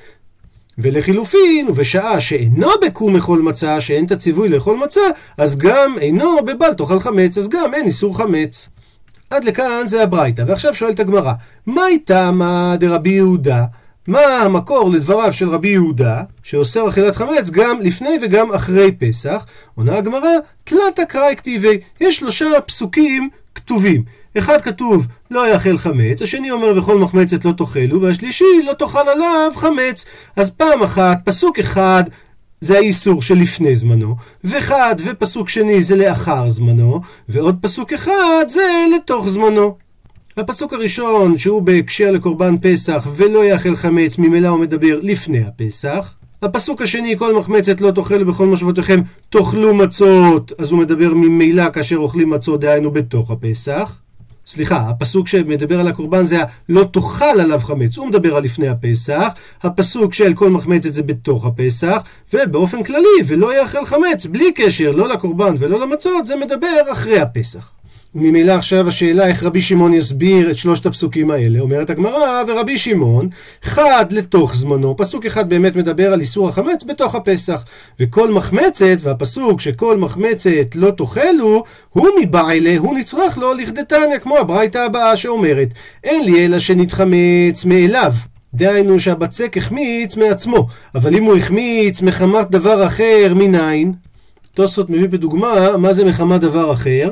ולחילופין, 0.77 1.67
ובשעה 1.69 2.19
שאינו 2.19 2.69
בקום 2.85 3.15
אכול 3.15 3.39
מצה, 3.39 3.81
שאין 3.81 4.05
את 4.05 4.11
הציווי 4.11 4.49
לאכול 4.49 4.77
מצה, 4.77 5.01
אז 5.37 5.57
גם 5.57 5.95
אינו 5.99 6.37
בבל 6.45 6.73
תאכל 6.73 6.99
חמץ, 6.99 7.37
אז 7.37 7.49
גם 7.49 7.73
אין 7.73 7.85
איסור 7.85 8.17
חמץ. 8.17 8.69
עד 9.29 9.43
לכאן 9.43 9.83
זה 9.87 10.03
הברייתא, 10.03 10.43
ועכשיו 10.47 10.75
שואלת 10.75 10.99
הגמרא, 10.99 11.33
מהי 11.65 11.99
תמה 11.99 12.75
דרבי 12.79 13.09
יהודה? 13.09 13.63
מה 14.07 14.19
המקור 14.19 14.89
לדבריו 14.91 15.33
של 15.33 15.49
רבי 15.49 15.69
יהודה, 15.69 16.23
שאוסר 16.43 16.89
אכילת 16.89 17.15
חמץ 17.15 17.49
גם 17.49 17.81
לפני 17.81 18.09
וגם 18.21 18.51
אחרי 18.53 18.91
פסח? 18.91 19.45
עונה 19.75 19.97
הגמרא, 19.97 20.29
תלת 20.63 20.99
אקראי 20.99 21.35
כתיבי. 21.37 21.79
יש 22.01 22.15
שלושה 22.15 22.45
פסוקים 22.65 23.29
כתובים. 23.55 24.03
אחד 24.37 24.61
כתוב 24.61 25.07
לא 25.31 25.49
יאכל 25.49 25.77
חמץ, 25.77 26.21
השני 26.21 26.51
אומר 26.51 26.79
וכל 26.79 26.97
מחמצת 26.97 27.45
לא 27.45 27.51
תאכלו, 27.51 28.01
והשלישי 28.01 28.45
לא 28.65 28.73
תאכל 28.73 29.09
עליו 29.09 29.51
חמץ. 29.55 30.05
אז 30.35 30.49
פעם 30.49 30.83
אחת, 30.83 31.17
פסוק 31.25 31.59
אחד 31.59 32.03
זה 32.61 32.77
האיסור 32.77 33.21
שלפני 33.21 33.75
זמנו, 33.75 34.15
ואחד 34.43 34.95
ופסוק 35.05 35.49
שני 35.49 35.81
זה 35.81 35.95
לאחר 35.95 36.49
זמנו, 36.49 37.01
ועוד 37.29 37.57
פסוק 37.61 37.93
אחד 37.93 38.45
זה 38.47 38.85
לתוך 38.95 39.29
זמנו. 39.29 39.86
הפסוק 40.37 40.73
הראשון, 40.73 41.37
שהוא 41.37 41.61
בהקשר 41.61 42.11
לקורבן 42.11 42.55
פסח, 42.61 43.07
ולא 43.15 43.45
יאכל 43.45 43.75
חמץ, 43.75 44.17
ממילא 44.17 44.47
הוא 44.47 44.59
מדבר 44.59 44.99
לפני 45.01 45.39
הפסח. 45.43 46.13
הפסוק 46.41 46.81
השני, 46.81 47.17
כל 47.17 47.35
מחמצת 47.35 47.81
לא 47.81 47.91
תאכל 47.91 48.23
בכל 48.23 48.47
משבותיכם, 48.47 49.01
תאכלו 49.29 49.73
מצות, 49.73 50.51
אז 50.57 50.71
הוא 50.71 50.79
מדבר 50.79 51.13
ממילא 51.13 51.69
כאשר 51.69 51.97
אוכלים 51.97 52.29
מצות, 52.29 52.59
דהיינו 52.59 52.91
בתוך 52.91 53.31
הפסח. 53.31 53.99
סליחה, 54.47 54.77
הפסוק 54.77 55.27
שמדבר 55.27 55.79
על 55.79 55.87
הקורבן 55.87 56.25
זה 56.25 56.41
ה"לא 56.41 56.83
תאכל 56.93 57.39
עליו 57.39 57.59
חמץ", 57.59 57.97
הוא 57.97 58.07
מדבר 58.07 58.35
על 58.35 58.43
לפני 58.43 58.67
הפסח, 58.67 59.27
הפסוק 59.63 60.13
של 60.13 60.33
כל 60.33 60.49
מחמצת 60.49 60.93
זה 60.93 61.03
בתוך 61.03 61.45
הפסח, 61.45 62.01
ובאופן 62.33 62.83
כללי, 62.83 63.19
ולא 63.27 63.61
יאכל 63.61 63.85
חמץ, 63.85 64.25
בלי 64.25 64.51
קשר, 64.51 64.91
לא 64.91 65.07
לקורבן 65.07 65.55
ולא 65.59 65.79
למצות, 65.79 66.27
זה 66.27 66.35
מדבר 66.35 66.81
אחרי 66.91 67.19
הפסח. 67.19 67.76
וממילא 68.15 68.51
עכשיו 68.51 68.87
השאלה 68.87 69.27
איך 69.27 69.43
רבי 69.43 69.61
שמעון 69.61 69.93
יסביר 69.93 70.51
את 70.51 70.57
שלושת 70.57 70.85
הפסוקים 70.85 71.31
האלה. 71.31 71.59
אומרת 71.59 71.89
הגמרא, 71.89 72.43
ורבי 72.47 72.77
שמעון, 72.77 73.29
חד 73.61 74.05
לתוך 74.11 74.55
זמנו. 74.55 74.97
פסוק 74.97 75.25
אחד 75.25 75.49
באמת 75.49 75.75
מדבר 75.75 76.13
על 76.13 76.19
איסור 76.19 76.49
החמץ 76.49 76.83
בתוך 76.83 77.15
הפסח. 77.15 77.63
וכל 77.99 78.31
מחמצת, 78.31 78.97
והפסוק 79.01 79.61
שכל 79.61 79.97
מחמצת 79.97 80.75
לא 80.75 80.91
תאכלו, 80.91 81.63
הוא 81.89 82.07
מבעלה, 82.21 82.75
הוא 82.77 82.97
נצרך 82.97 83.37
לו 83.37 83.53
לכדתניא, 83.53 84.17
כמו 84.17 84.37
הברייתא 84.37 84.77
הבאה 84.77 85.17
שאומרת, 85.17 85.73
אין 86.03 86.25
לי 86.25 86.45
אלא 86.45 86.59
שנתחמץ 86.59 87.65
מאליו. 87.65 88.13
דהיינו 88.53 88.99
שהבצק 88.99 89.57
החמיץ 89.57 90.17
מעצמו, 90.17 90.67
אבל 90.95 91.15
אם 91.15 91.23
הוא 91.23 91.37
החמיץ 91.37 92.01
מחמת 92.01 92.51
דבר 92.51 92.87
אחר, 92.87 93.33
מניין? 93.35 93.93
תוספות 94.53 94.89
מביא 94.89 95.07
בדוגמה 95.09 95.77
מה 95.77 95.93
זה 95.93 96.05
מחמת 96.05 96.41
דבר 96.41 96.73
אחר. 96.73 97.09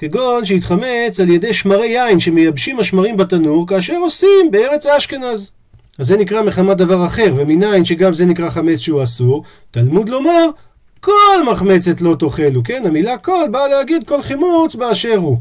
כגון 0.00 0.44
שהתחמץ 0.44 1.20
על 1.20 1.28
ידי 1.28 1.52
שמרי 1.52 1.86
יין 1.86 2.20
שמייבשים 2.20 2.80
השמרים 2.80 3.16
בתנור 3.16 3.66
כאשר 3.66 3.96
עושים 3.96 4.50
בארץ 4.50 4.86
האשכנז. 4.86 5.50
אז 5.98 6.06
זה 6.06 6.16
נקרא 6.16 6.42
מחמת 6.42 6.76
דבר 6.76 7.06
אחר, 7.06 7.34
ומניין 7.36 7.84
שגם 7.84 8.12
זה 8.12 8.26
נקרא 8.26 8.50
חמץ 8.50 8.78
שהוא 8.78 9.02
אסור, 9.02 9.44
תלמוד 9.70 10.08
לומר 10.08 10.48
כל 11.00 11.44
מחמצת 11.52 12.00
לא 12.00 12.16
תאכלו, 12.18 12.62
כן? 12.64 12.82
המילה 12.86 13.16
כל 13.16 13.44
באה 13.50 13.68
להגיד 13.68 14.04
כל 14.04 14.22
חימוץ 14.22 14.74
באשר 14.74 15.16
הוא. 15.16 15.38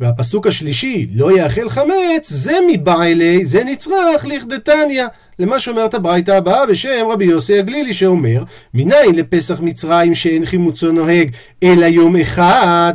והפסוק 0.00 0.46
השלישי, 0.46 1.06
לא 1.14 1.38
יאכל 1.38 1.68
חמץ, 1.68 2.28
זה 2.28 2.58
מבעלי, 2.72 3.44
זה 3.44 3.64
נצרך 3.64 4.26
לכדתניא. 4.26 5.04
למה 5.38 5.60
שאומרת 5.60 5.94
הברייתא 5.94 6.30
הבאה 6.30 6.66
בשם 6.66 7.06
רבי 7.10 7.24
יוסי 7.24 7.58
הגלילי 7.58 7.94
שאומר, 7.94 8.44
מניין 8.74 9.14
לפסח 9.14 9.60
מצרים 9.60 10.14
שאין 10.14 10.46
חימוצו 10.46 10.92
נוהג, 10.92 11.30
אלא 11.62 11.84
יום 11.84 12.16
אחד. 12.16 12.94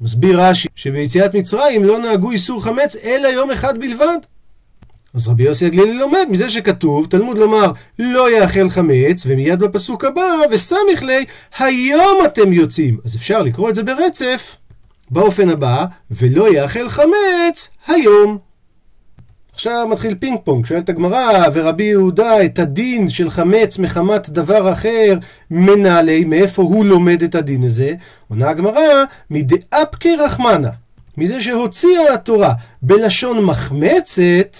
מסביר 0.00 0.40
רש"י 0.40 0.68
שביציאת 0.74 1.34
מצרים 1.34 1.84
לא 1.84 1.98
נהגו 1.98 2.30
איסור 2.30 2.64
חמץ 2.64 2.96
אלא 2.96 3.28
יום 3.28 3.50
אחד 3.50 3.78
בלבד. 3.78 4.18
אז 5.14 5.28
רבי 5.28 5.42
יוסי 5.42 5.66
הגלילי 5.66 5.94
לומד 5.94 6.26
מזה 6.30 6.48
שכתוב, 6.48 7.06
תלמוד 7.10 7.38
לומר, 7.38 7.72
לא 7.98 8.30
יאכל 8.30 8.68
חמץ, 8.68 9.22
ומיד 9.26 9.58
בפסוק 9.58 10.04
הבא, 10.04 10.32
וסמיך 10.50 11.02
לי, 11.02 11.24
היום 11.58 12.24
אתם 12.24 12.52
יוצאים. 12.52 12.98
אז 13.04 13.16
אפשר 13.16 13.42
לקרוא 13.42 13.70
את 13.70 13.74
זה 13.74 13.82
ברצף, 13.82 14.56
באופן 15.10 15.48
הבא, 15.50 15.84
ולא 16.10 16.54
יאכל 16.54 16.88
חמץ, 16.88 17.68
היום. 17.86 18.45
עכשיו 19.56 19.86
מתחיל 19.90 20.14
פינג 20.14 20.38
פונג, 20.44 20.66
שואלת 20.66 20.88
הגמרא, 20.88 21.42
ורבי 21.54 21.82
יהודה 21.82 22.44
את 22.44 22.58
הדין 22.58 23.08
של 23.08 23.30
חמץ 23.30 23.78
מחמת 23.78 24.28
דבר 24.28 24.72
אחר 24.72 25.18
מנהלי, 25.50 26.24
מאיפה 26.24 26.62
הוא 26.62 26.84
לומד 26.84 27.22
את 27.22 27.34
הדין 27.34 27.64
הזה? 27.64 27.94
עונה 28.28 28.48
הגמרא, 28.48 29.04
מדאפקי 29.30 30.16
רחמנה, 30.16 30.70
מזה 31.16 31.40
שהוציאה 31.40 32.14
התורה 32.14 32.52
בלשון 32.82 33.44
מחמצת, 33.44 34.56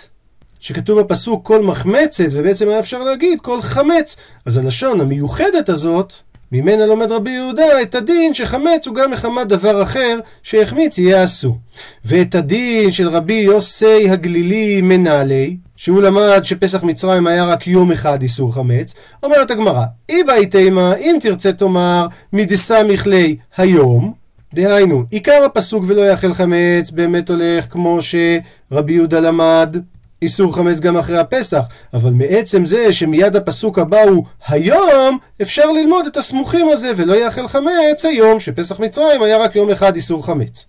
שכתוב 0.61 1.01
בפסוק 1.01 1.47
כל 1.47 1.63
מחמצת, 1.63 2.29
ובעצם 2.31 2.69
היה 2.69 2.79
אפשר 2.79 2.99
להגיד 2.99 3.41
כל 3.41 3.63
חמץ, 3.63 4.17
אז 4.47 4.57
הלשון 4.57 5.01
המיוחדת 5.01 5.69
הזאת, 5.69 6.13
ממנה 6.53 6.87
לומד 6.87 7.13
רבי 7.13 7.31
יהודה 7.31 7.83
את 7.83 7.95
הדין 7.95 8.35
שחמץ 8.35 8.87
הוא 8.87 8.95
גם 8.95 9.11
מחמת 9.11 9.49
דבר 9.49 9.83
אחר 9.83 10.19
שהחמיץ 10.43 10.99
יהיה 10.99 11.25
אסור. 11.25 11.59
ואת 12.05 12.35
הדין 12.35 12.91
של 12.91 13.09
רבי 13.09 13.33
יוסי 13.33 14.11
הגלילי 14.11 14.81
מנהלי, 14.81 15.57
שהוא 15.77 16.03
למד 16.03 16.41
שפסח 16.43 16.83
מצרים 16.83 17.27
היה 17.27 17.45
רק 17.45 17.67
יום 17.67 17.93
אחד 17.93 18.23
איסור 18.23 18.55
חמץ, 18.55 18.95
אומרת 19.23 19.51
הגמרא, 19.51 19.85
אי 20.09 20.23
באי 20.25 20.47
תימא, 20.47 20.95
אם 20.95 21.17
תרצה 21.21 21.53
תאמר, 21.53 22.07
מדסמיך 22.33 23.07
לי 23.07 23.37
היום, 23.57 24.13
דהיינו, 24.55 25.05
עיקר 25.11 25.45
הפסוק 25.45 25.85
ולא 25.87 26.11
יאכל 26.11 26.35
חמץ 26.35 26.91
באמת 26.91 27.31
הולך 27.31 27.67
כמו 27.71 27.99
שרבי 28.03 28.93
יהודה 28.93 29.21
למד 29.21 29.77
איסור 30.23 30.55
חמץ 30.55 30.81
גם 30.81 30.97
אחרי 30.97 31.19
הפסח, 31.19 31.63
אבל 31.95 32.11
מעצם 32.11 32.65
זה 32.65 32.93
שמיד 32.93 33.37
הפסוק 33.37 33.79
הבא 33.79 34.03
הוא 34.03 34.25
היום, 34.49 35.19
אפשר 35.43 35.73
ללמוד 35.73 36.07
את 36.07 36.17
הסמוכים 36.17 36.69
הזה 36.69 36.93
ולא 36.97 37.15
יאכל 37.15 37.49
חמץ 37.49 38.05
היום, 38.05 38.41
שפסח 38.41 38.81
מצרים 38.81 39.23
היה 39.23 39.39
רק 39.39 39.57
יום 39.57 39.71
אחד 39.71 39.97
איסור 39.97 40.27
חמץ. 40.27 40.67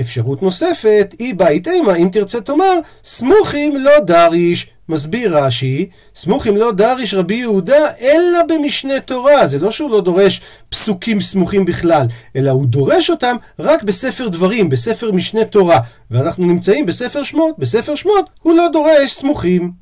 אפשרות 0.00 0.42
נוספת 0.42 1.14
היא 1.18 1.34
בית 1.34 1.68
אימה, 1.68 1.94
אם 1.94 2.08
תרצה 2.12 2.40
תאמר, 2.40 2.78
סמוכים 3.04 3.76
לא 3.76 3.98
דריש. 3.98 4.70
מסביר 4.88 5.38
רש"י, 5.38 5.88
סמוכים 6.14 6.56
לא 6.56 6.72
דריש 6.72 7.14
רבי 7.14 7.34
יהודה, 7.34 7.90
אלא 8.00 8.42
במשנה 8.48 9.00
תורה. 9.00 9.46
זה 9.46 9.58
לא 9.58 9.70
שהוא 9.70 9.90
לא 9.90 10.00
דורש 10.00 10.40
פסוקים 10.68 11.20
סמוכים 11.20 11.64
בכלל, 11.64 12.06
אלא 12.36 12.50
הוא 12.50 12.66
דורש 12.66 13.10
אותם 13.10 13.36
רק 13.58 13.82
בספר 13.82 14.28
דברים, 14.28 14.68
בספר 14.68 15.12
משנה 15.12 15.44
תורה. 15.44 15.80
ואנחנו 16.10 16.46
נמצאים 16.46 16.86
בספר 16.86 17.22
שמות, 17.22 17.58
בספר 17.58 17.94
שמות 17.94 18.30
הוא 18.42 18.54
לא 18.54 18.68
דורש 18.72 19.12
סמוכים. 19.12 19.72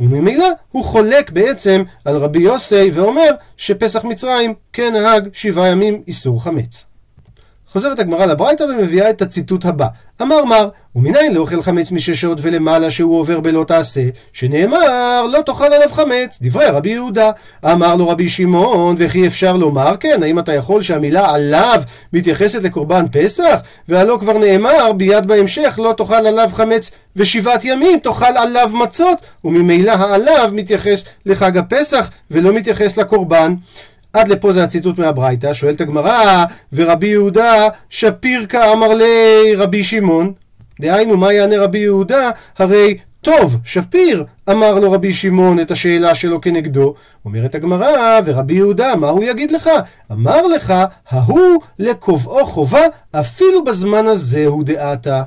וממילא 0.00 0.48
הוא 0.70 0.84
חולק 0.84 1.30
בעצם 1.30 1.82
על 2.04 2.16
רבי 2.16 2.38
יוסי 2.38 2.90
ואומר 2.90 3.30
שפסח 3.56 4.04
מצרים 4.04 4.54
כן 4.72 4.92
נהג 4.92 5.28
שבעה 5.32 5.68
ימים 5.68 6.02
איסור 6.06 6.44
חמץ. 6.44 6.91
חוזרת 7.72 7.98
הגמרא 7.98 8.26
לברייתא 8.26 8.62
ומביאה 8.62 9.10
את 9.10 9.22
הציטוט 9.22 9.64
הבא. 9.64 9.86
אמר 10.22 10.44
מר, 10.44 10.68
ומניין 10.96 11.34
לא 11.34 11.40
אוכל 11.40 11.62
חמץ 11.62 11.92
מששות 11.92 12.38
ולמעלה 12.42 12.90
שהוא 12.90 13.20
עובר 13.20 13.40
בלא 13.40 13.64
תעשה, 13.68 14.00
שנאמר 14.32 15.26
לא 15.32 15.40
תאכל 15.46 15.64
עליו 15.64 15.88
חמץ, 15.92 16.38
דברי 16.42 16.66
רבי 16.66 16.90
יהודה. 16.90 17.30
אמר 17.64 17.96
לו 17.96 18.08
רבי 18.08 18.28
שמעון, 18.28 18.96
וכי 18.98 19.26
אפשר 19.26 19.56
לומר 19.56 19.96
כן, 20.00 20.22
האם 20.22 20.38
אתה 20.38 20.54
יכול 20.54 20.82
שהמילה 20.82 21.34
עליו 21.34 21.82
מתייחסת 22.12 22.62
לקורבן 22.62 23.04
פסח? 23.12 23.60
והלא 23.88 24.18
כבר 24.20 24.38
נאמר 24.38 24.92
ביד 24.92 25.26
בהמשך 25.26 25.78
לא 25.82 25.94
תאכל 25.96 26.14
עליו 26.14 26.50
חמץ 26.52 26.90
ושבעת 27.16 27.64
ימים 27.64 27.98
תאכל 27.98 28.36
עליו 28.36 28.70
מצות, 28.74 29.18
וממילא 29.44 29.90
העליו 29.90 30.50
מתייחס 30.52 31.04
לחג 31.26 31.58
הפסח 31.58 32.10
ולא 32.30 32.52
מתייחס 32.52 32.96
לקורבן. 32.96 33.54
עד 34.12 34.28
לפה 34.28 34.52
זה 34.52 34.64
הציטוט 34.64 34.98
מהברייתא, 34.98 35.54
שואלת 35.54 35.80
הגמרא, 35.80 36.44
ורבי 36.72 37.06
יהודה 37.06 37.68
שפיר 37.90 38.46
כאמר 38.46 38.94
לי 38.94 39.54
רבי 39.56 39.84
שמעון. 39.84 40.32
דהיינו, 40.80 41.16
מה 41.16 41.32
יענה 41.32 41.58
רבי 41.58 41.78
יהודה? 41.78 42.30
הרי 42.58 42.98
טוב, 43.20 43.58
שפיר, 43.64 44.24
אמר 44.50 44.78
לו 44.78 44.92
רבי 44.92 45.12
שמעון 45.12 45.60
את 45.60 45.70
השאלה 45.70 46.14
שלו 46.14 46.40
כנגדו. 46.40 46.94
אומרת 47.24 47.54
הגמרא, 47.54 48.20
ורבי 48.24 48.54
יהודה, 48.54 48.96
מה 48.96 49.08
הוא 49.08 49.24
יגיד 49.24 49.50
לך? 49.50 49.70
אמר 50.12 50.46
לך, 50.46 50.74
ההוא 51.10 51.62
לקובעו 51.78 52.46
חובה, 52.46 52.82
אפילו 53.12 53.64
בזמן 53.64 54.06
הזה 54.06 54.46
הוא 54.46 54.64
דעתה. 54.64 55.22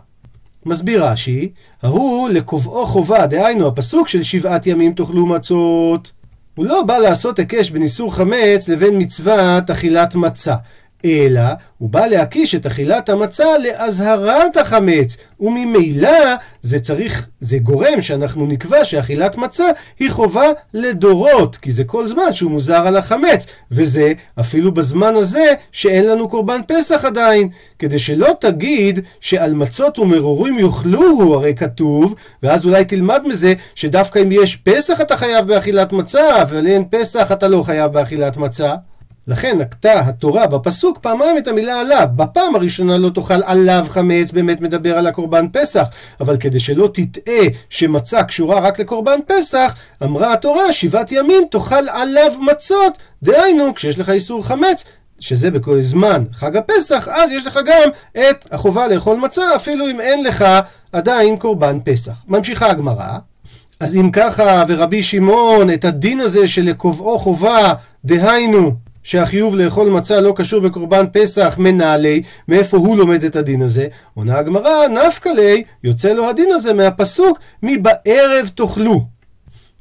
מסביר 0.65 1.05
רש"י, 1.05 1.51
ההוא 1.83 2.29
לקובעו 2.29 2.85
חובה, 2.85 3.27
דהיינו 3.27 3.67
הפסוק 3.67 4.07
של 4.07 4.23
שבעת 4.23 4.67
ימים 4.67 4.93
תאכלו 4.93 5.25
מצות. 5.25 6.11
הוא 6.55 6.65
לא 6.65 6.83
בא 6.83 6.97
לעשות 6.97 7.39
היקש 7.39 7.69
בין 7.69 7.81
איסור 7.81 8.15
חמץ 8.15 8.67
לבין 8.67 9.01
מצוות 9.01 9.69
אכילת 9.69 10.15
מצה. 10.15 10.55
אלא 11.05 11.41
הוא 11.77 11.89
בא 11.89 12.05
להקיש 12.05 12.55
את 12.55 12.65
אכילת 12.65 13.09
המצה 13.09 13.57
לאזהרת 13.57 14.57
החמץ, 14.57 15.17
וממילא 15.39 16.35
זה 16.61 16.79
צריך, 16.79 17.27
זה 17.41 17.57
גורם 17.57 18.01
שאנחנו 18.01 18.47
נקבע 18.47 18.85
שאכילת 18.85 19.37
מצה 19.37 19.65
היא 19.99 20.11
חובה 20.11 20.45
לדורות, 20.73 21.55
כי 21.55 21.71
זה 21.71 21.83
כל 21.83 22.07
זמן 22.07 22.33
שהוא 22.33 22.51
מוזר 22.51 22.87
על 22.87 22.97
החמץ, 22.97 23.45
וזה 23.71 24.13
אפילו 24.39 24.71
בזמן 24.71 25.15
הזה 25.15 25.53
שאין 25.71 26.07
לנו 26.07 26.29
קורבן 26.29 26.61
פסח 26.67 27.05
עדיין, 27.05 27.49
כדי 27.79 27.99
שלא 27.99 28.31
תגיד 28.39 28.99
שעל 29.19 29.53
מצות 29.53 29.99
ומרורים 29.99 30.59
יאכלוהו, 30.59 31.33
הרי 31.33 31.55
כתוב, 31.55 32.15
ואז 32.43 32.65
אולי 32.65 32.85
תלמד 32.85 33.21
מזה 33.25 33.53
שדווקא 33.75 34.19
אם 34.19 34.31
יש 34.31 34.55
פסח 34.55 35.01
אתה 35.01 35.17
חייב 35.17 35.47
באכילת 35.47 35.93
מצה, 35.93 36.41
אבל 36.41 36.67
אין 36.67 36.83
פסח 36.89 37.31
אתה 37.31 37.47
לא 37.47 37.63
חייב 37.63 37.91
באכילת 37.91 38.37
מצה. 38.37 38.75
לכן 39.27 39.57
נקטה 39.57 39.99
התורה 39.99 40.47
בפסוק 40.47 40.97
פעמיים 40.97 41.37
את 41.37 41.47
המילה 41.47 41.79
עליו. 41.79 42.07
בפעם 42.15 42.55
הראשונה 42.55 42.97
לא 42.97 43.09
תאכל 43.09 43.43
עליו 43.43 43.85
חמץ, 43.89 44.31
באמת 44.31 44.61
מדבר 44.61 44.97
על 44.97 45.07
הקורבן 45.07 45.45
פסח, 45.51 45.87
אבל 46.19 46.37
כדי 46.37 46.59
שלא 46.59 46.89
תטעה 46.93 47.43
שמצה 47.69 48.23
קשורה 48.23 48.59
רק 48.59 48.79
לקורבן 48.79 49.19
פסח, 49.27 49.75
אמרה 50.03 50.33
התורה 50.33 50.73
שבעת 50.73 51.11
ימים 51.11 51.43
תאכל 51.51 51.89
עליו 51.89 52.31
מצות. 52.51 52.97
דהיינו, 53.23 53.75
כשיש 53.75 53.99
לך 53.99 54.09
איסור 54.09 54.45
חמץ, 54.45 54.83
שזה 55.19 55.51
בכל 55.51 55.81
זמן 55.81 56.23
חג 56.33 56.57
הפסח, 56.57 57.07
אז 57.07 57.31
יש 57.31 57.47
לך 57.47 57.59
גם 57.65 57.89
את 58.17 58.47
החובה 58.51 58.87
לאכול 58.87 59.17
מצה, 59.17 59.55
אפילו 59.55 59.89
אם 59.89 60.01
אין 60.01 60.23
לך 60.23 60.45
עדיין 60.91 61.37
קורבן 61.37 61.77
פסח. 61.83 62.23
ממשיכה 62.27 62.69
הגמרא. 62.69 63.17
אז 63.79 63.95
אם 63.95 64.11
ככה, 64.11 64.63
ורבי 64.67 65.03
שמעון, 65.03 65.73
את 65.73 65.85
הדין 65.85 66.19
הזה 66.19 66.47
שלקובעו 66.47 67.19
חובה, 67.19 67.73
דהיינו, 68.05 68.84
שהחיוב 69.05 69.55
לאכול 69.55 69.89
מצה 69.89 70.21
לא 70.21 70.33
קשור 70.35 70.59
בקורבן 70.59 71.05
פסח 71.13 71.55
מנהלי, 71.57 72.23
מאיפה 72.47 72.77
הוא 72.77 72.97
לומד 72.97 73.23
את 73.23 73.35
הדין 73.35 73.61
הזה? 73.61 73.87
עונה 74.13 74.37
הגמרא, 74.37 74.87
נפקא 74.87 75.29
ליה, 75.29 75.61
יוצא 75.83 76.13
לו 76.13 76.29
הדין 76.29 76.51
הזה 76.51 76.73
מהפסוק, 76.73 77.39
מבערב 77.63 78.49
תאכלו. 78.55 79.05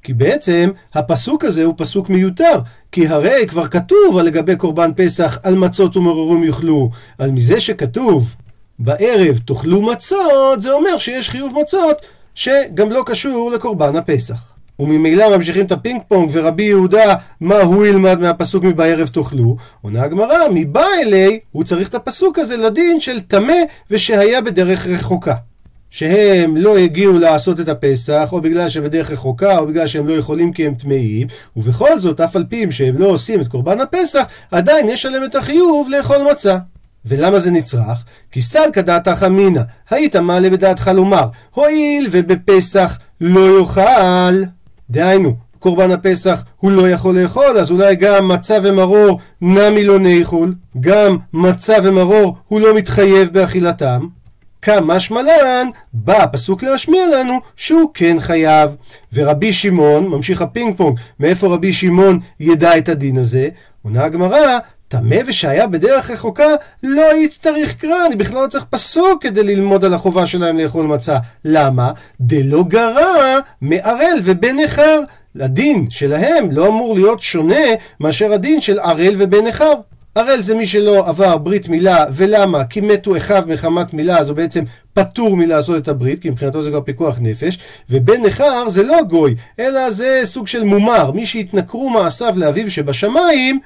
כי 0.03 0.13
בעצם 0.13 0.71
הפסוק 0.95 1.45
הזה 1.45 1.65
הוא 1.65 1.75
פסוק 1.77 2.09
מיותר, 2.09 2.59
כי 2.93 3.07
הרי 3.07 3.47
כבר 3.49 3.67
כתוב 3.67 4.17
על 4.19 4.27
לגבי 4.27 4.57
קורבן 4.57 4.91
פסח 4.97 5.39
על 5.43 5.55
מצות 5.55 5.97
ומרורים 5.97 6.45
יאכלו, 6.45 6.91
על 7.19 7.31
מזה 7.31 7.61
שכתוב 7.61 8.35
בערב 8.79 9.39
תאכלו 9.39 9.83
מצות, 9.83 10.61
זה 10.61 10.73
אומר 10.73 10.99
שיש 10.99 11.31
חיוב 11.31 11.53
מצות 11.63 11.97
שגם 12.35 12.91
לא 12.91 13.03
קשור 13.07 13.51
לקורבן 13.51 13.97
הפסח. 13.97 14.54
וממילא 14.79 15.37
ממשיכים 15.37 15.67
את 15.67 15.73
הפינג 15.73 16.01
פונג, 16.09 16.31
ורבי 16.33 16.63
יהודה, 16.63 17.15
מה 17.41 17.57
הוא 17.57 17.87
ילמד 17.87 18.21
מהפסוק 18.21 18.65
מבערב 18.65 19.09
תאכלו? 19.09 19.57
עונה 19.83 20.03
הגמרא, 20.03 20.39
מבא 20.55 20.87
אלי, 21.03 21.39
הוא 21.53 21.65
צריך 21.65 21.89
את 21.89 21.95
הפסוק 21.95 22.39
הזה 22.39 22.57
לדין 22.57 23.01
של 23.01 23.21
טמא 23.21 23.57
ושהיה 23.91 24.41
בדרך 24.41 24.87
רחוקה. 24.87 25.35
שהם 25.91 26.57
לא 26.57 26.77
הגיעו 26.77 27.19
לעשות 27.19 27.61
את 27.61 27.69
הפסח, 27.69 28.29
או 28.33 28.41
בגלל 28.41 28.69
שהם 28.69 28.85
בדרך 28.85 29.11
רחוקה, 29.11 29.59
או 29.59 29.67
בגלל 29.67 29.87
שהם 29.87 30.09
לא 30.09 30.13
יכולים 30.13 30.53
כי 30.53 30.67
הם 30.67 30.75
טמאים, 30.75 31.27
ובכל 31.57 31.99
זאת, 31.99 32.21
אף 32.21 32.37
על 32.37 32.45
פי 32.49 32.67
שהם 32.71 32.99
לא 32.99 33.07
עושים 33.07 33.41
את 33.41 33.49
קורבן 33.49 33.81
הפסח, 33.81 34.25
עדיין 34.51 34.89
יש 34.89 35.07
עליהם 35.07 35.25
את 35.25 35.35
החיוב 35.35 35.89
לאכול 35.91 36.17
מצה. 36.31 36.59
ולמה 37.07 37.39
זה 37.39 37.51
נצרך? 37.51 38.05
כי 38.31 38.43
סלקא 38.43 38.81
דעתך 38.81 39.25
אמינא, 39.27 39.61
היית 39.91 40.17
מעלה 40.17 40.51
בדעתך 40.51 40.91
לומר, 40.95 41.27
הואיל 41.51 42.09
ובפסח 42.11 42.99
לא 43.21 43.61
יאכל. 43.61 44.45
דהיינו, 44.91 45.35
קורבן 45.59 45.91
הפסח 45.91 46.45
הוא 46.57 46.71
לא 46.71 46.89
יכול 46.89 47.21
לאכול, 47.21 47.59
אז 47.59 47.71
אולי 47.71 47.97
גם 47.97 48.29
מצה 48.29 48.59
ומרור 48.63 49.21
נמי 49.41 49.85
לא 49.85 49.99
נאכול, 49.99 50.55
גם 50.81 51.17
מצה 51.33 51.77
ומרור 51.83 52.37
הוא 52.47 52.61
לא 52.61 52.77
מתחייב 52.77 53.29
באכילתם. 53.33 54.07
קא 54.63 55.01
משמע 55.01 55.43
לן, 55.43 55.69
בא 55.93 56.23
הפסוק 56.23 56.63
להשמיע 56.63 57.07
לנו 57.07 57.41
שהוא 57.57 57.91
כן 57.95 58.17
חייב. 58.21 58.77
ורבי 59.13 59.53
שמעון, 59.53 60.09
ממשיך 60.09 60.43
הפינג 60.43 60.77
פונג, 60.77 60.99
מאיפה 61.21 61.47
רבי 61.47 61.73
שמעון 61.73 62.21
ידע 62.41 62.79
את 62.79 62.89
הדין 62.89 63.19
הזה? 63.19 63.49
עונה 63.83 64.05
הגמרא, 64.05 64.59
טמא 64.95 65.17
ושהיה 65.27 65.67
בדרך 65.67 66.11
רחוקה, 66.11 66.49
לא 66.83 67.17
יצטריך 67.17 67.75
קרא, 67.75 68.07
אני 68.07 68.17
בכלל 68.17 68.43
לא 68.43 68.47
צריך 68.47 68.65
פסוק 68.71 69.23
כדי 69.23 69.43
ללמוד 69.43 69.85
על 69.85 69.95
החובה 69.95 70.27
שלהם 70.27 70.59
לאכול 70.59 70.87
מצה. 70.87 71.17
למה? 71.45 71.93
דלא 72.21 72.63
גרע 72.69 73.39
מערל 73.61 74.19
ובן 74.25 74.57
נכר. 74.57 75.01
הדין 75.41 75.91
שלהם 75.91 76.51
לא 76.51 76.69
אמור 76.69 76.95
להיות 76.95 77.23
שונה 77.23 77.65
מאשר 78.01 78.33
הדין 78.33 78.61
של 78.61 78.79
ערל 78.79 79.15
ובן 79.19 79.47
נכר. 79.47 79.73
ערל 80.15 80.43
זה 80.43 80.55
מי 80.55 80.67
שלא 80.67 81.09
עבר 81.09 81.39
ברית 81.39 81.69
מילה, 81.69 82.05
ולמה? 82.13 82.65
כי 82.65 82.81
מתו 82.81 83.17
אחיו 83.17 83.45
מחמת 83.47 83.95
מילה, 83.95 84.19
אז 84.19 84.29
הוא 84.29 84.37
בעצם 84.37 84.65
פטור 84.93 85.37
מלעשות 85.37 85.83
את 85.83 85.89
הברית, 85.89 86.19
כי 86.19 86.31
מבחינתו 86.31 86.63
זה 86.63 86.71
כבר 86.71 86.81
פיקוח 86.81 87.17
נפש, 87.21 87.59
ובן 87.91 88.23
נכר 88.23 88.69
זה 88.69 88.83
לא 88.83 89.03
גוי, 89.09 89.35
אלא 89.59 89.91
זה 89.91 90.21
סוג 90.25 90.47
של 90.47 90.65
מומר, 90.65 91.11
מי 91.11 91.27
שהתנכרו 91.27 91.91
מעשיו 91.91 92.35
לאביו 92.37 92.71
שבשמיים, 92.71 93.61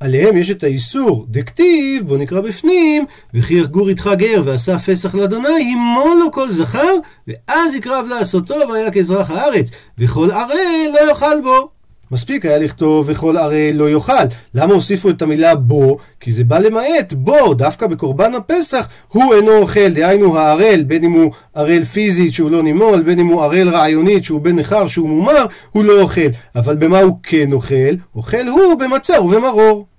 עליהם 0.00 0.36
יש 0.36 0.50
את 0.50 0.62
האיסור 0.62 1.26
דכתיב, 1.28 2.06
בוא 2.06 2.18
נקרא 2.18 2.40
בפנים, 2.40 3.04
וכי 3.34 3.54
יחגור 3.54 3.88
איתך 3.88 4.10
גר 4.16 4.42
ועשה 4.44 4.78
פסח 4.78 5.14
לאדוני, 5.14 5.48
הימו 5.48 6.14
לו 6.20 6.32
כל 6.32 6.50
זכר, 6.50 6.94
ואז 7.28 7.74
יקרב 7.74 8.06
לעשותו 8.10 8.54
והיה 8.68 8.90
כאזרח 8.90 9.30
הארץ, 9.30 9.70
וכל 9.98 10.30
ערל 10.30 10.90
לא 10.94 11.10
יאכל 11.10 11.40
בו. 11.42 11.70
מספיק 12.12 12.46
היה 12.46 12.58
לכתוב 12.58 13.06
וכל 13.08 13.36
ערל 13.36 13.70
לא 13.74 13.90
יאכל. 13.90 14.12
למה 14.54 14.74
הוסיפו 14.74 15.10
את 15.10 15.22
המילה 15.22 15.54
בו? 15.54 15.96
כי 16.20 16.32
זה 16.32 16.44
בא 16.44 16.58
למעט 16.58 17.12
בו, 17.12 17.54
דווקא 17.54 17.86
בקורבן 17.86 18.34
הפסח 18.34 18.88
הוא 19.08 19.34
אינו 19.34 19.56
אוכל, 19.56 19.88
דהיינו 19.88 20.38
הערל, 20.38 20.82
בין 20.86 21.04
אם 21.04 21.12
הוא 21.12 21.32
ערל 21.54 21.84
פיזית 21.84 22.32
שהוא 22.32 22.50
לא 22.50 22.62
נימול, 22.62 23.02
בין 23.02 23.18
אם 23.18 23.26
הוא 23.26 23.42
ערל 23.42 23.68
רעיונית 23.68 24.24
שהוא 24.24 24.40
בן 24.40 24.58
נכר 24.58 24.86
שהוא 24.86 25.08
מומר, 25.08 25.46
הוא 25.70 25.84
לא 25.84 26.00
אוכל. 26.00 26.30
אבל 26.56 26.76
במה 26.76 27.00
הוא 27.00 27.18
כן 27.22 27.52
אוכל? 27.52 27.94
אוכל 28.14 28.48
הוא 28.48 28.74
במצה 28.74 29.22
ובמרור. 29.22 29.89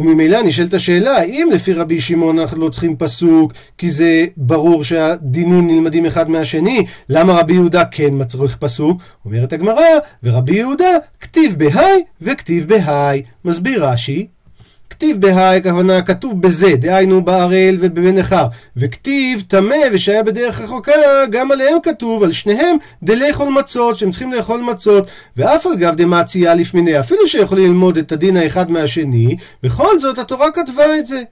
וממילא 0.00 0.42
נשאלת 0.42 0.74
השאלה, 0.74 1.16
האם 1.16 1.48
לפי 1.52 1.72
רבי 1.72 2.00
שמעון 2.00 2.38
אנחנו 2.38 2.60
לא 2.60 2.68
צריכים 2.68 2.96
פסוק, 2.96 3.52
כי 3.78 3.90
זה 3.90 4.26
ברור 4.36 4.84
שהדינים 4.84 5.66
נלמדים 5.66 6.06
אחד 6.06 6.30
מהשני, 6.30 6.84
למה 7.08 7.40
רבי 7.40 7.52
יהודה 7.52 7.84
כן 7.84 8.08
מצריך 8.12 8.56
פסוק? 8.56 9.02
אומרת 9.24 9.52
הגמרא, 9.52 9.84
ורבי 10.22 10.56
יהודה 10.56 10.90
כתיב 11.20 11.54
בהאי 11.58 12.02
וכתיב 12.20 12.68
בהאי. 12.68 13.22
מסביר 13.44 13.84
רש"י, 13.84 14.26
כתיב 15.00 15.20
בהאי, 15.20 15.56
הכוונה 15.56 16.02
כתוב 16.02 16.42
בזה, 16.42 16.76
דהיינו 16.76 17.24
בערל 17.24 17.76
ובבן 17.80 18.18
נכר, 18.18 18.46
וכתיב 18.76 19.42
טמא 19.48 19.76
ושהיה 19.92 20.22
בדרך 20.22 20.60
רחוקה, 20.60 20.92
גם 21.30 21.52
עליהם 21.52 21.78
כתוב, 21.82 22.22
על 22.22 22.32
שניהם 22.32 22.76
דלאכול 23.02 23.48
מצות, 23.48 23.96
שהם 23.96 24.10
צריכים 24.10 24.32
לאכול 24.32 24.60
מצות, 24.60 25.06
ואף 25.36 25.66
על 25.66 25.76
גב 25.76 25.94
דמציאה 25.94 26.54
לפמיני, 26.54 27.00
אפילו 27.00 27.26
שיכולים 27.26 27.64
ללמוד 27.64 27.96
את 27.96 28.12
הדין 28.12 28.36
האחד 28.36 28.70
מהשני, 28.70 29.36
בכל 29.62 29.98
זאת 29.98 30.18
התורה 30.18 30.50
כתבה 30.50 30.98
את 30.98 31.06
זה. 31.06 31.22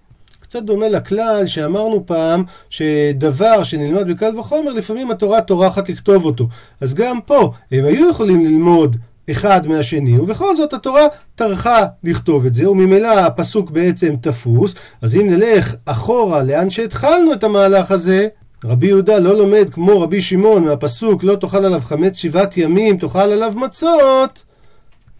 קצת 0.40 0.62
דומה 0.62 0.88
לכלל 0.88 1.46
שאמרנו 1.46 2.06
פעם 2.06 2.44
שדבר 2.70 3.64
שנלמד 3.64 4.08
בקל 4.10 4.38
וחומר 4.38 4.72
לפעמים 4.72 5.10
התורה 5.10 5.40
טורחת 5.40 5.88
לכתוב 5.88 6.24
אותו. 6.24 6.48
אז 6.80 6.94
גם 6.94 7.20
פה 7.26 7.52
הם 7.72 7.84
היו 7.84 8.10
יכולים 8.10 8.44
ללמוד 8.44 8.96
אחד 9.30 9.66
מהשני, 9.66 10.18
ובכל 10.18 10.56
זאת 10.56 10.72
התורה 10.72 11.06
טרחה 11.34 11.84
לכתוב 12.04 12.46
את 12.46 12.54
זה, 12.54 12.70
וממילא 12.70 13.18
הפסוק 13.18 13.70
בעצם 13.70 14.14
תפוס, 14.20 14.74
אז 15.02 15.16
אם 15.16 15.30
נלך 15.30 15.74
אחורה 15.84 16.42
לאן 16.42 16.70
שהתחלנו 16.70 17.32
את 17.32 17.44
המהלך 17.44 17.90
הזה, 17.90 18.28
רבי 18.64 18.86
יהודה 18.86 19.18
לא 19.18 19.38
לומד 19.38 19.70
כמו 19.70 20.00
רבי 20.00 20.22
שמעון 20.22 20.64
מהפסוק 20.64 21.24
לא 21.24 21.36
תאכל 21.36 21.64
עליו 21.64 21.80
חמץ 21.80 22.16
שבעת 22.16 22.56
ימים, 22.56 22.96
תאכל 22.96 23.18
עליו 23.18 23.52
מצות, 23.56 24.44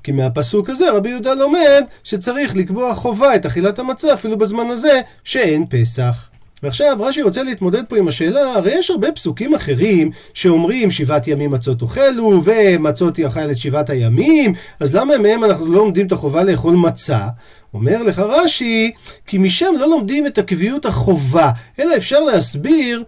כי 0.03 0.12
מהפסוק 0.12 0.71
הזה 0.71 0.90
רבי 0.90 1.09
יהודה 1.09 1.35
לומד 1.35 1.85
שצריך 2.05 2.57
לקבוע 2.57 2.94
חובה 2.94 3.35
את 3.37 3.47
אכילת 3.47 3.79
המצה 3.79 4.14
אפילו 4.14 4.38
בזמן 4.38 4.66
הזה 4.66 5.01
שאין 5.25 5.66
פסח. 5.71 6.29
ועכשיו 6.62 6.97
רש"י 7.01 7.23
רוצה 7.23 7.42
להתמודד 7.42 7.83
פה 7.88 7.97
עם 7.97 8.09
השאלה, 8.09 8.55
הרי 8.55 8.73
יש 8.79 8.90
הרבה 8.90 9.12
פסוקים 9.12 9.55
אחרים 9.55 10.11
שאומרים 10.35 10.90
שבעת 10.90 11.29
ימים 11.29 11.51
מצות 11.51 11.83
אוכלו 11.83 12.42
ומצות 12.44 13.18
יאכל 13.18 13.51
את 13.51 13.57
שבעת 13.57 13.90
הימים, 13.90 14.53
אז 14.81 14.94
למה 14.94 15.18
מהם 15.18 15.44
אנחנו 15.44 15.66
לא 15.66 15.79
לומדים 15.79 16.07
את 16.07 16.12
החובה 16.12 16.42
לאכול 16.42 16.75
מצה? 16.75 17.27
אומר 17.75 18.03
לך 18.03 18.18
רש"י, 18.18 18.90
כי 19.27 19.38
משם 19.38 19.75
לא 19.79 19.88
לומדים 19.88 20.27
את 20.27 20.38
הקביעות 20.38 20.87
החובה, 20.87 21.51
אלא 21.79 21.97
אפשר 21.97 22.21
להסביר 22.21 23.05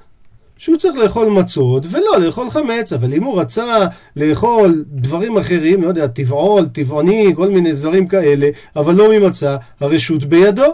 שהוא 0.58 0.76
צריך 0.76 0.96
לאכול 0.96 1.28
מצות 1.28 1.86
ולא 1.90 2.20
לאכול 2.20 2.50
חמץ, 2.50 2.92
אבל 2.92 3.12
אם 3.12 3.24
הוא 3.24 3.40
רצה 3.40 3.86
לאכול 4.16 4.84
דברים 4.86 5.38
אחרים, 5.38 5.82
לא 5.82 5.88
יודע, 5.88 6.06
טבעול, 6.06 6.66
טבעוני, 6.72 7.32
כל 7.36 7.48
מיני 7.48 7.72
דברים 7.72 8.06
כאלה, 8.06 8.48
אבל 8.76 8.94
לא 8.94 9.08
ממצה, 9.12 9.56
הרשות 9.80 10.24
בידו. 10.24 10.72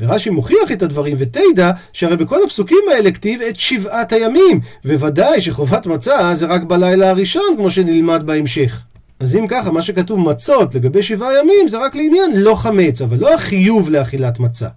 ורש"י 0.00 0.30
מוכיח 0.30 0.72
את 0.72 0.82
הדברים, 0.82 1.16
ותדע 1.20 1.70
שהרי 1.92 2.16
בכל 2.16 2.44
הפסוקים 2.44 2.84
האלה 2.92 3.10
כתיב 3.10 3.42
את 3.42 3.56
שבעת 3.56 4.12
הימים, 4.12 4.60
וודאי 4.84 5.40
שחובת 5.40 5.86
מצה 5.86 6.34
זה 6.34 6.46
רק 6.46 6.62
בלילה 6.62 7.10
הראשון, 7.10 7.54
כמו 7.56 7.70
שנלמד 7.70 8.22
בהמשך. 8.26 8.80
אז 9.20 9.36
אם 9.36 9.46
ככה, 9.48 9.70
מה 9.70 9.82
שכתוב 9.82 10.20
מצות 10.20 10.74
לגבי 10.74 11.02
שבעה 11.02 11.38
ימים 11.38 11.68
זה 11.68 11.78
רק 11.78 11.96
לעניין 11.96 12.30
לא 12.34 12.54
חמץ, 12.54 13.02
אבל 13.02 13.16
לא 13.16 13.34
החיוב 13.34 13.90
לאכילת 13.90 14.40
מצה. 14.40 14.68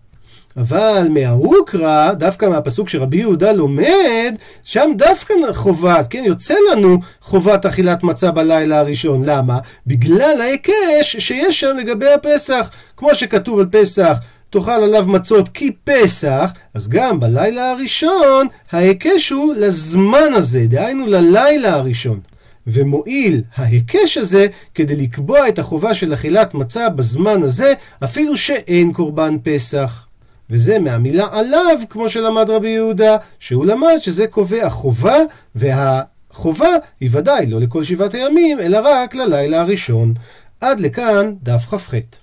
אבל 0.58 1.08
מהאוקרא, 1.10 2.14
דווקא 2.14 2.46
מהפסוק 2.46 2.90
שרבי 2.90 3.18
יהודה 3.18 3.52
לומד, 3.52 4.36
שם 4.64 4.92
דווקא 4.98 5.34
חובת, 5.54 6.08
כן, 6.10 6.24
יוצא 6.26 6.54
לנו 6.72 6.98
חובת 7.22 7.66
אכילת 7.66 8.04
מצה 8.04 8.32
בלילה 8.32 8.80
הראשון. 8.80 9.24
למה? 9.26 9.58
בגלל 9.88 10.42
ההיקש 10.42 11.16
שיש 11.20 11.60
שם 11.60 11.78
לגבי 11.78 12.14
הפסח. 12.14 12.70
כמו 12.98 13.16
שכתוב 13.16 13.60
על 13.60 13.66
פסח, 13.72 14.18
תאכל 14.54 14.72
עליו 14.72 15.06
מצות 15.08 15.50
כי 15.50 15.72
פסח, 15.84 16.52
אז 16.74 16.88
גם 16.88 17.20
בלילה 17.20 17.72
הראשון 17.72 18.48
ההיקש 18.72 19.30
הוא 19.30 19.54
לזמן 19.54 20.34
הזה, 20.36 20.66
דהיינו 20.68 21.06
ללילה 21.08 21.74
הראשון. 21.74 22.20
ומועיל 22.68 23.42
ההיקש 23.56 24.18
הזה 24.18 24.48
כדי 24.76 24.96
לקבוע 24.96 25.48
את 25.48 25.60
החובה 25.60 25.94
של 25.94 26.14
אכילת 26.14 26.54
מצה 26.54 26.90
בזמן 26.90 27.44
הזה, 27.44 27.74
אפילו 28.04 28.38
שאין 28.38 28.94
קורבן 28.94 29.38
פסח. 29.44 30.08
וזה 30.50 30.80
מהמילה 30.80 31.28
עליו, 31.32 31.80
כמו 31.90 32.10
שלמד 32.10 32.50
רבי 32.50 32.70
יהודה, 32.70 33.18
שהוא 33.40 33.66
למד 33.66 33.98
שזה 34.00 34.28
קובע 34.28 34.70
חובה, 34.70 35.18
והחובה 35.56 36.70
היא 37.00 37.10
ודאי 37.12 37.46
לא 37.46 37.60
לכל 37.60 37.84
שבעת 37.84 38.14
הימים, 38.14 38.60
אלא 38.60 38.80
רק 38.84 39.16
ללילה 39.16 39.62
הראשון. 39.62 40.14
עד 40.62 40.80
לכאן 40.80 41.34
דף 41.44 41.66
כ"ח. 41.66 42.23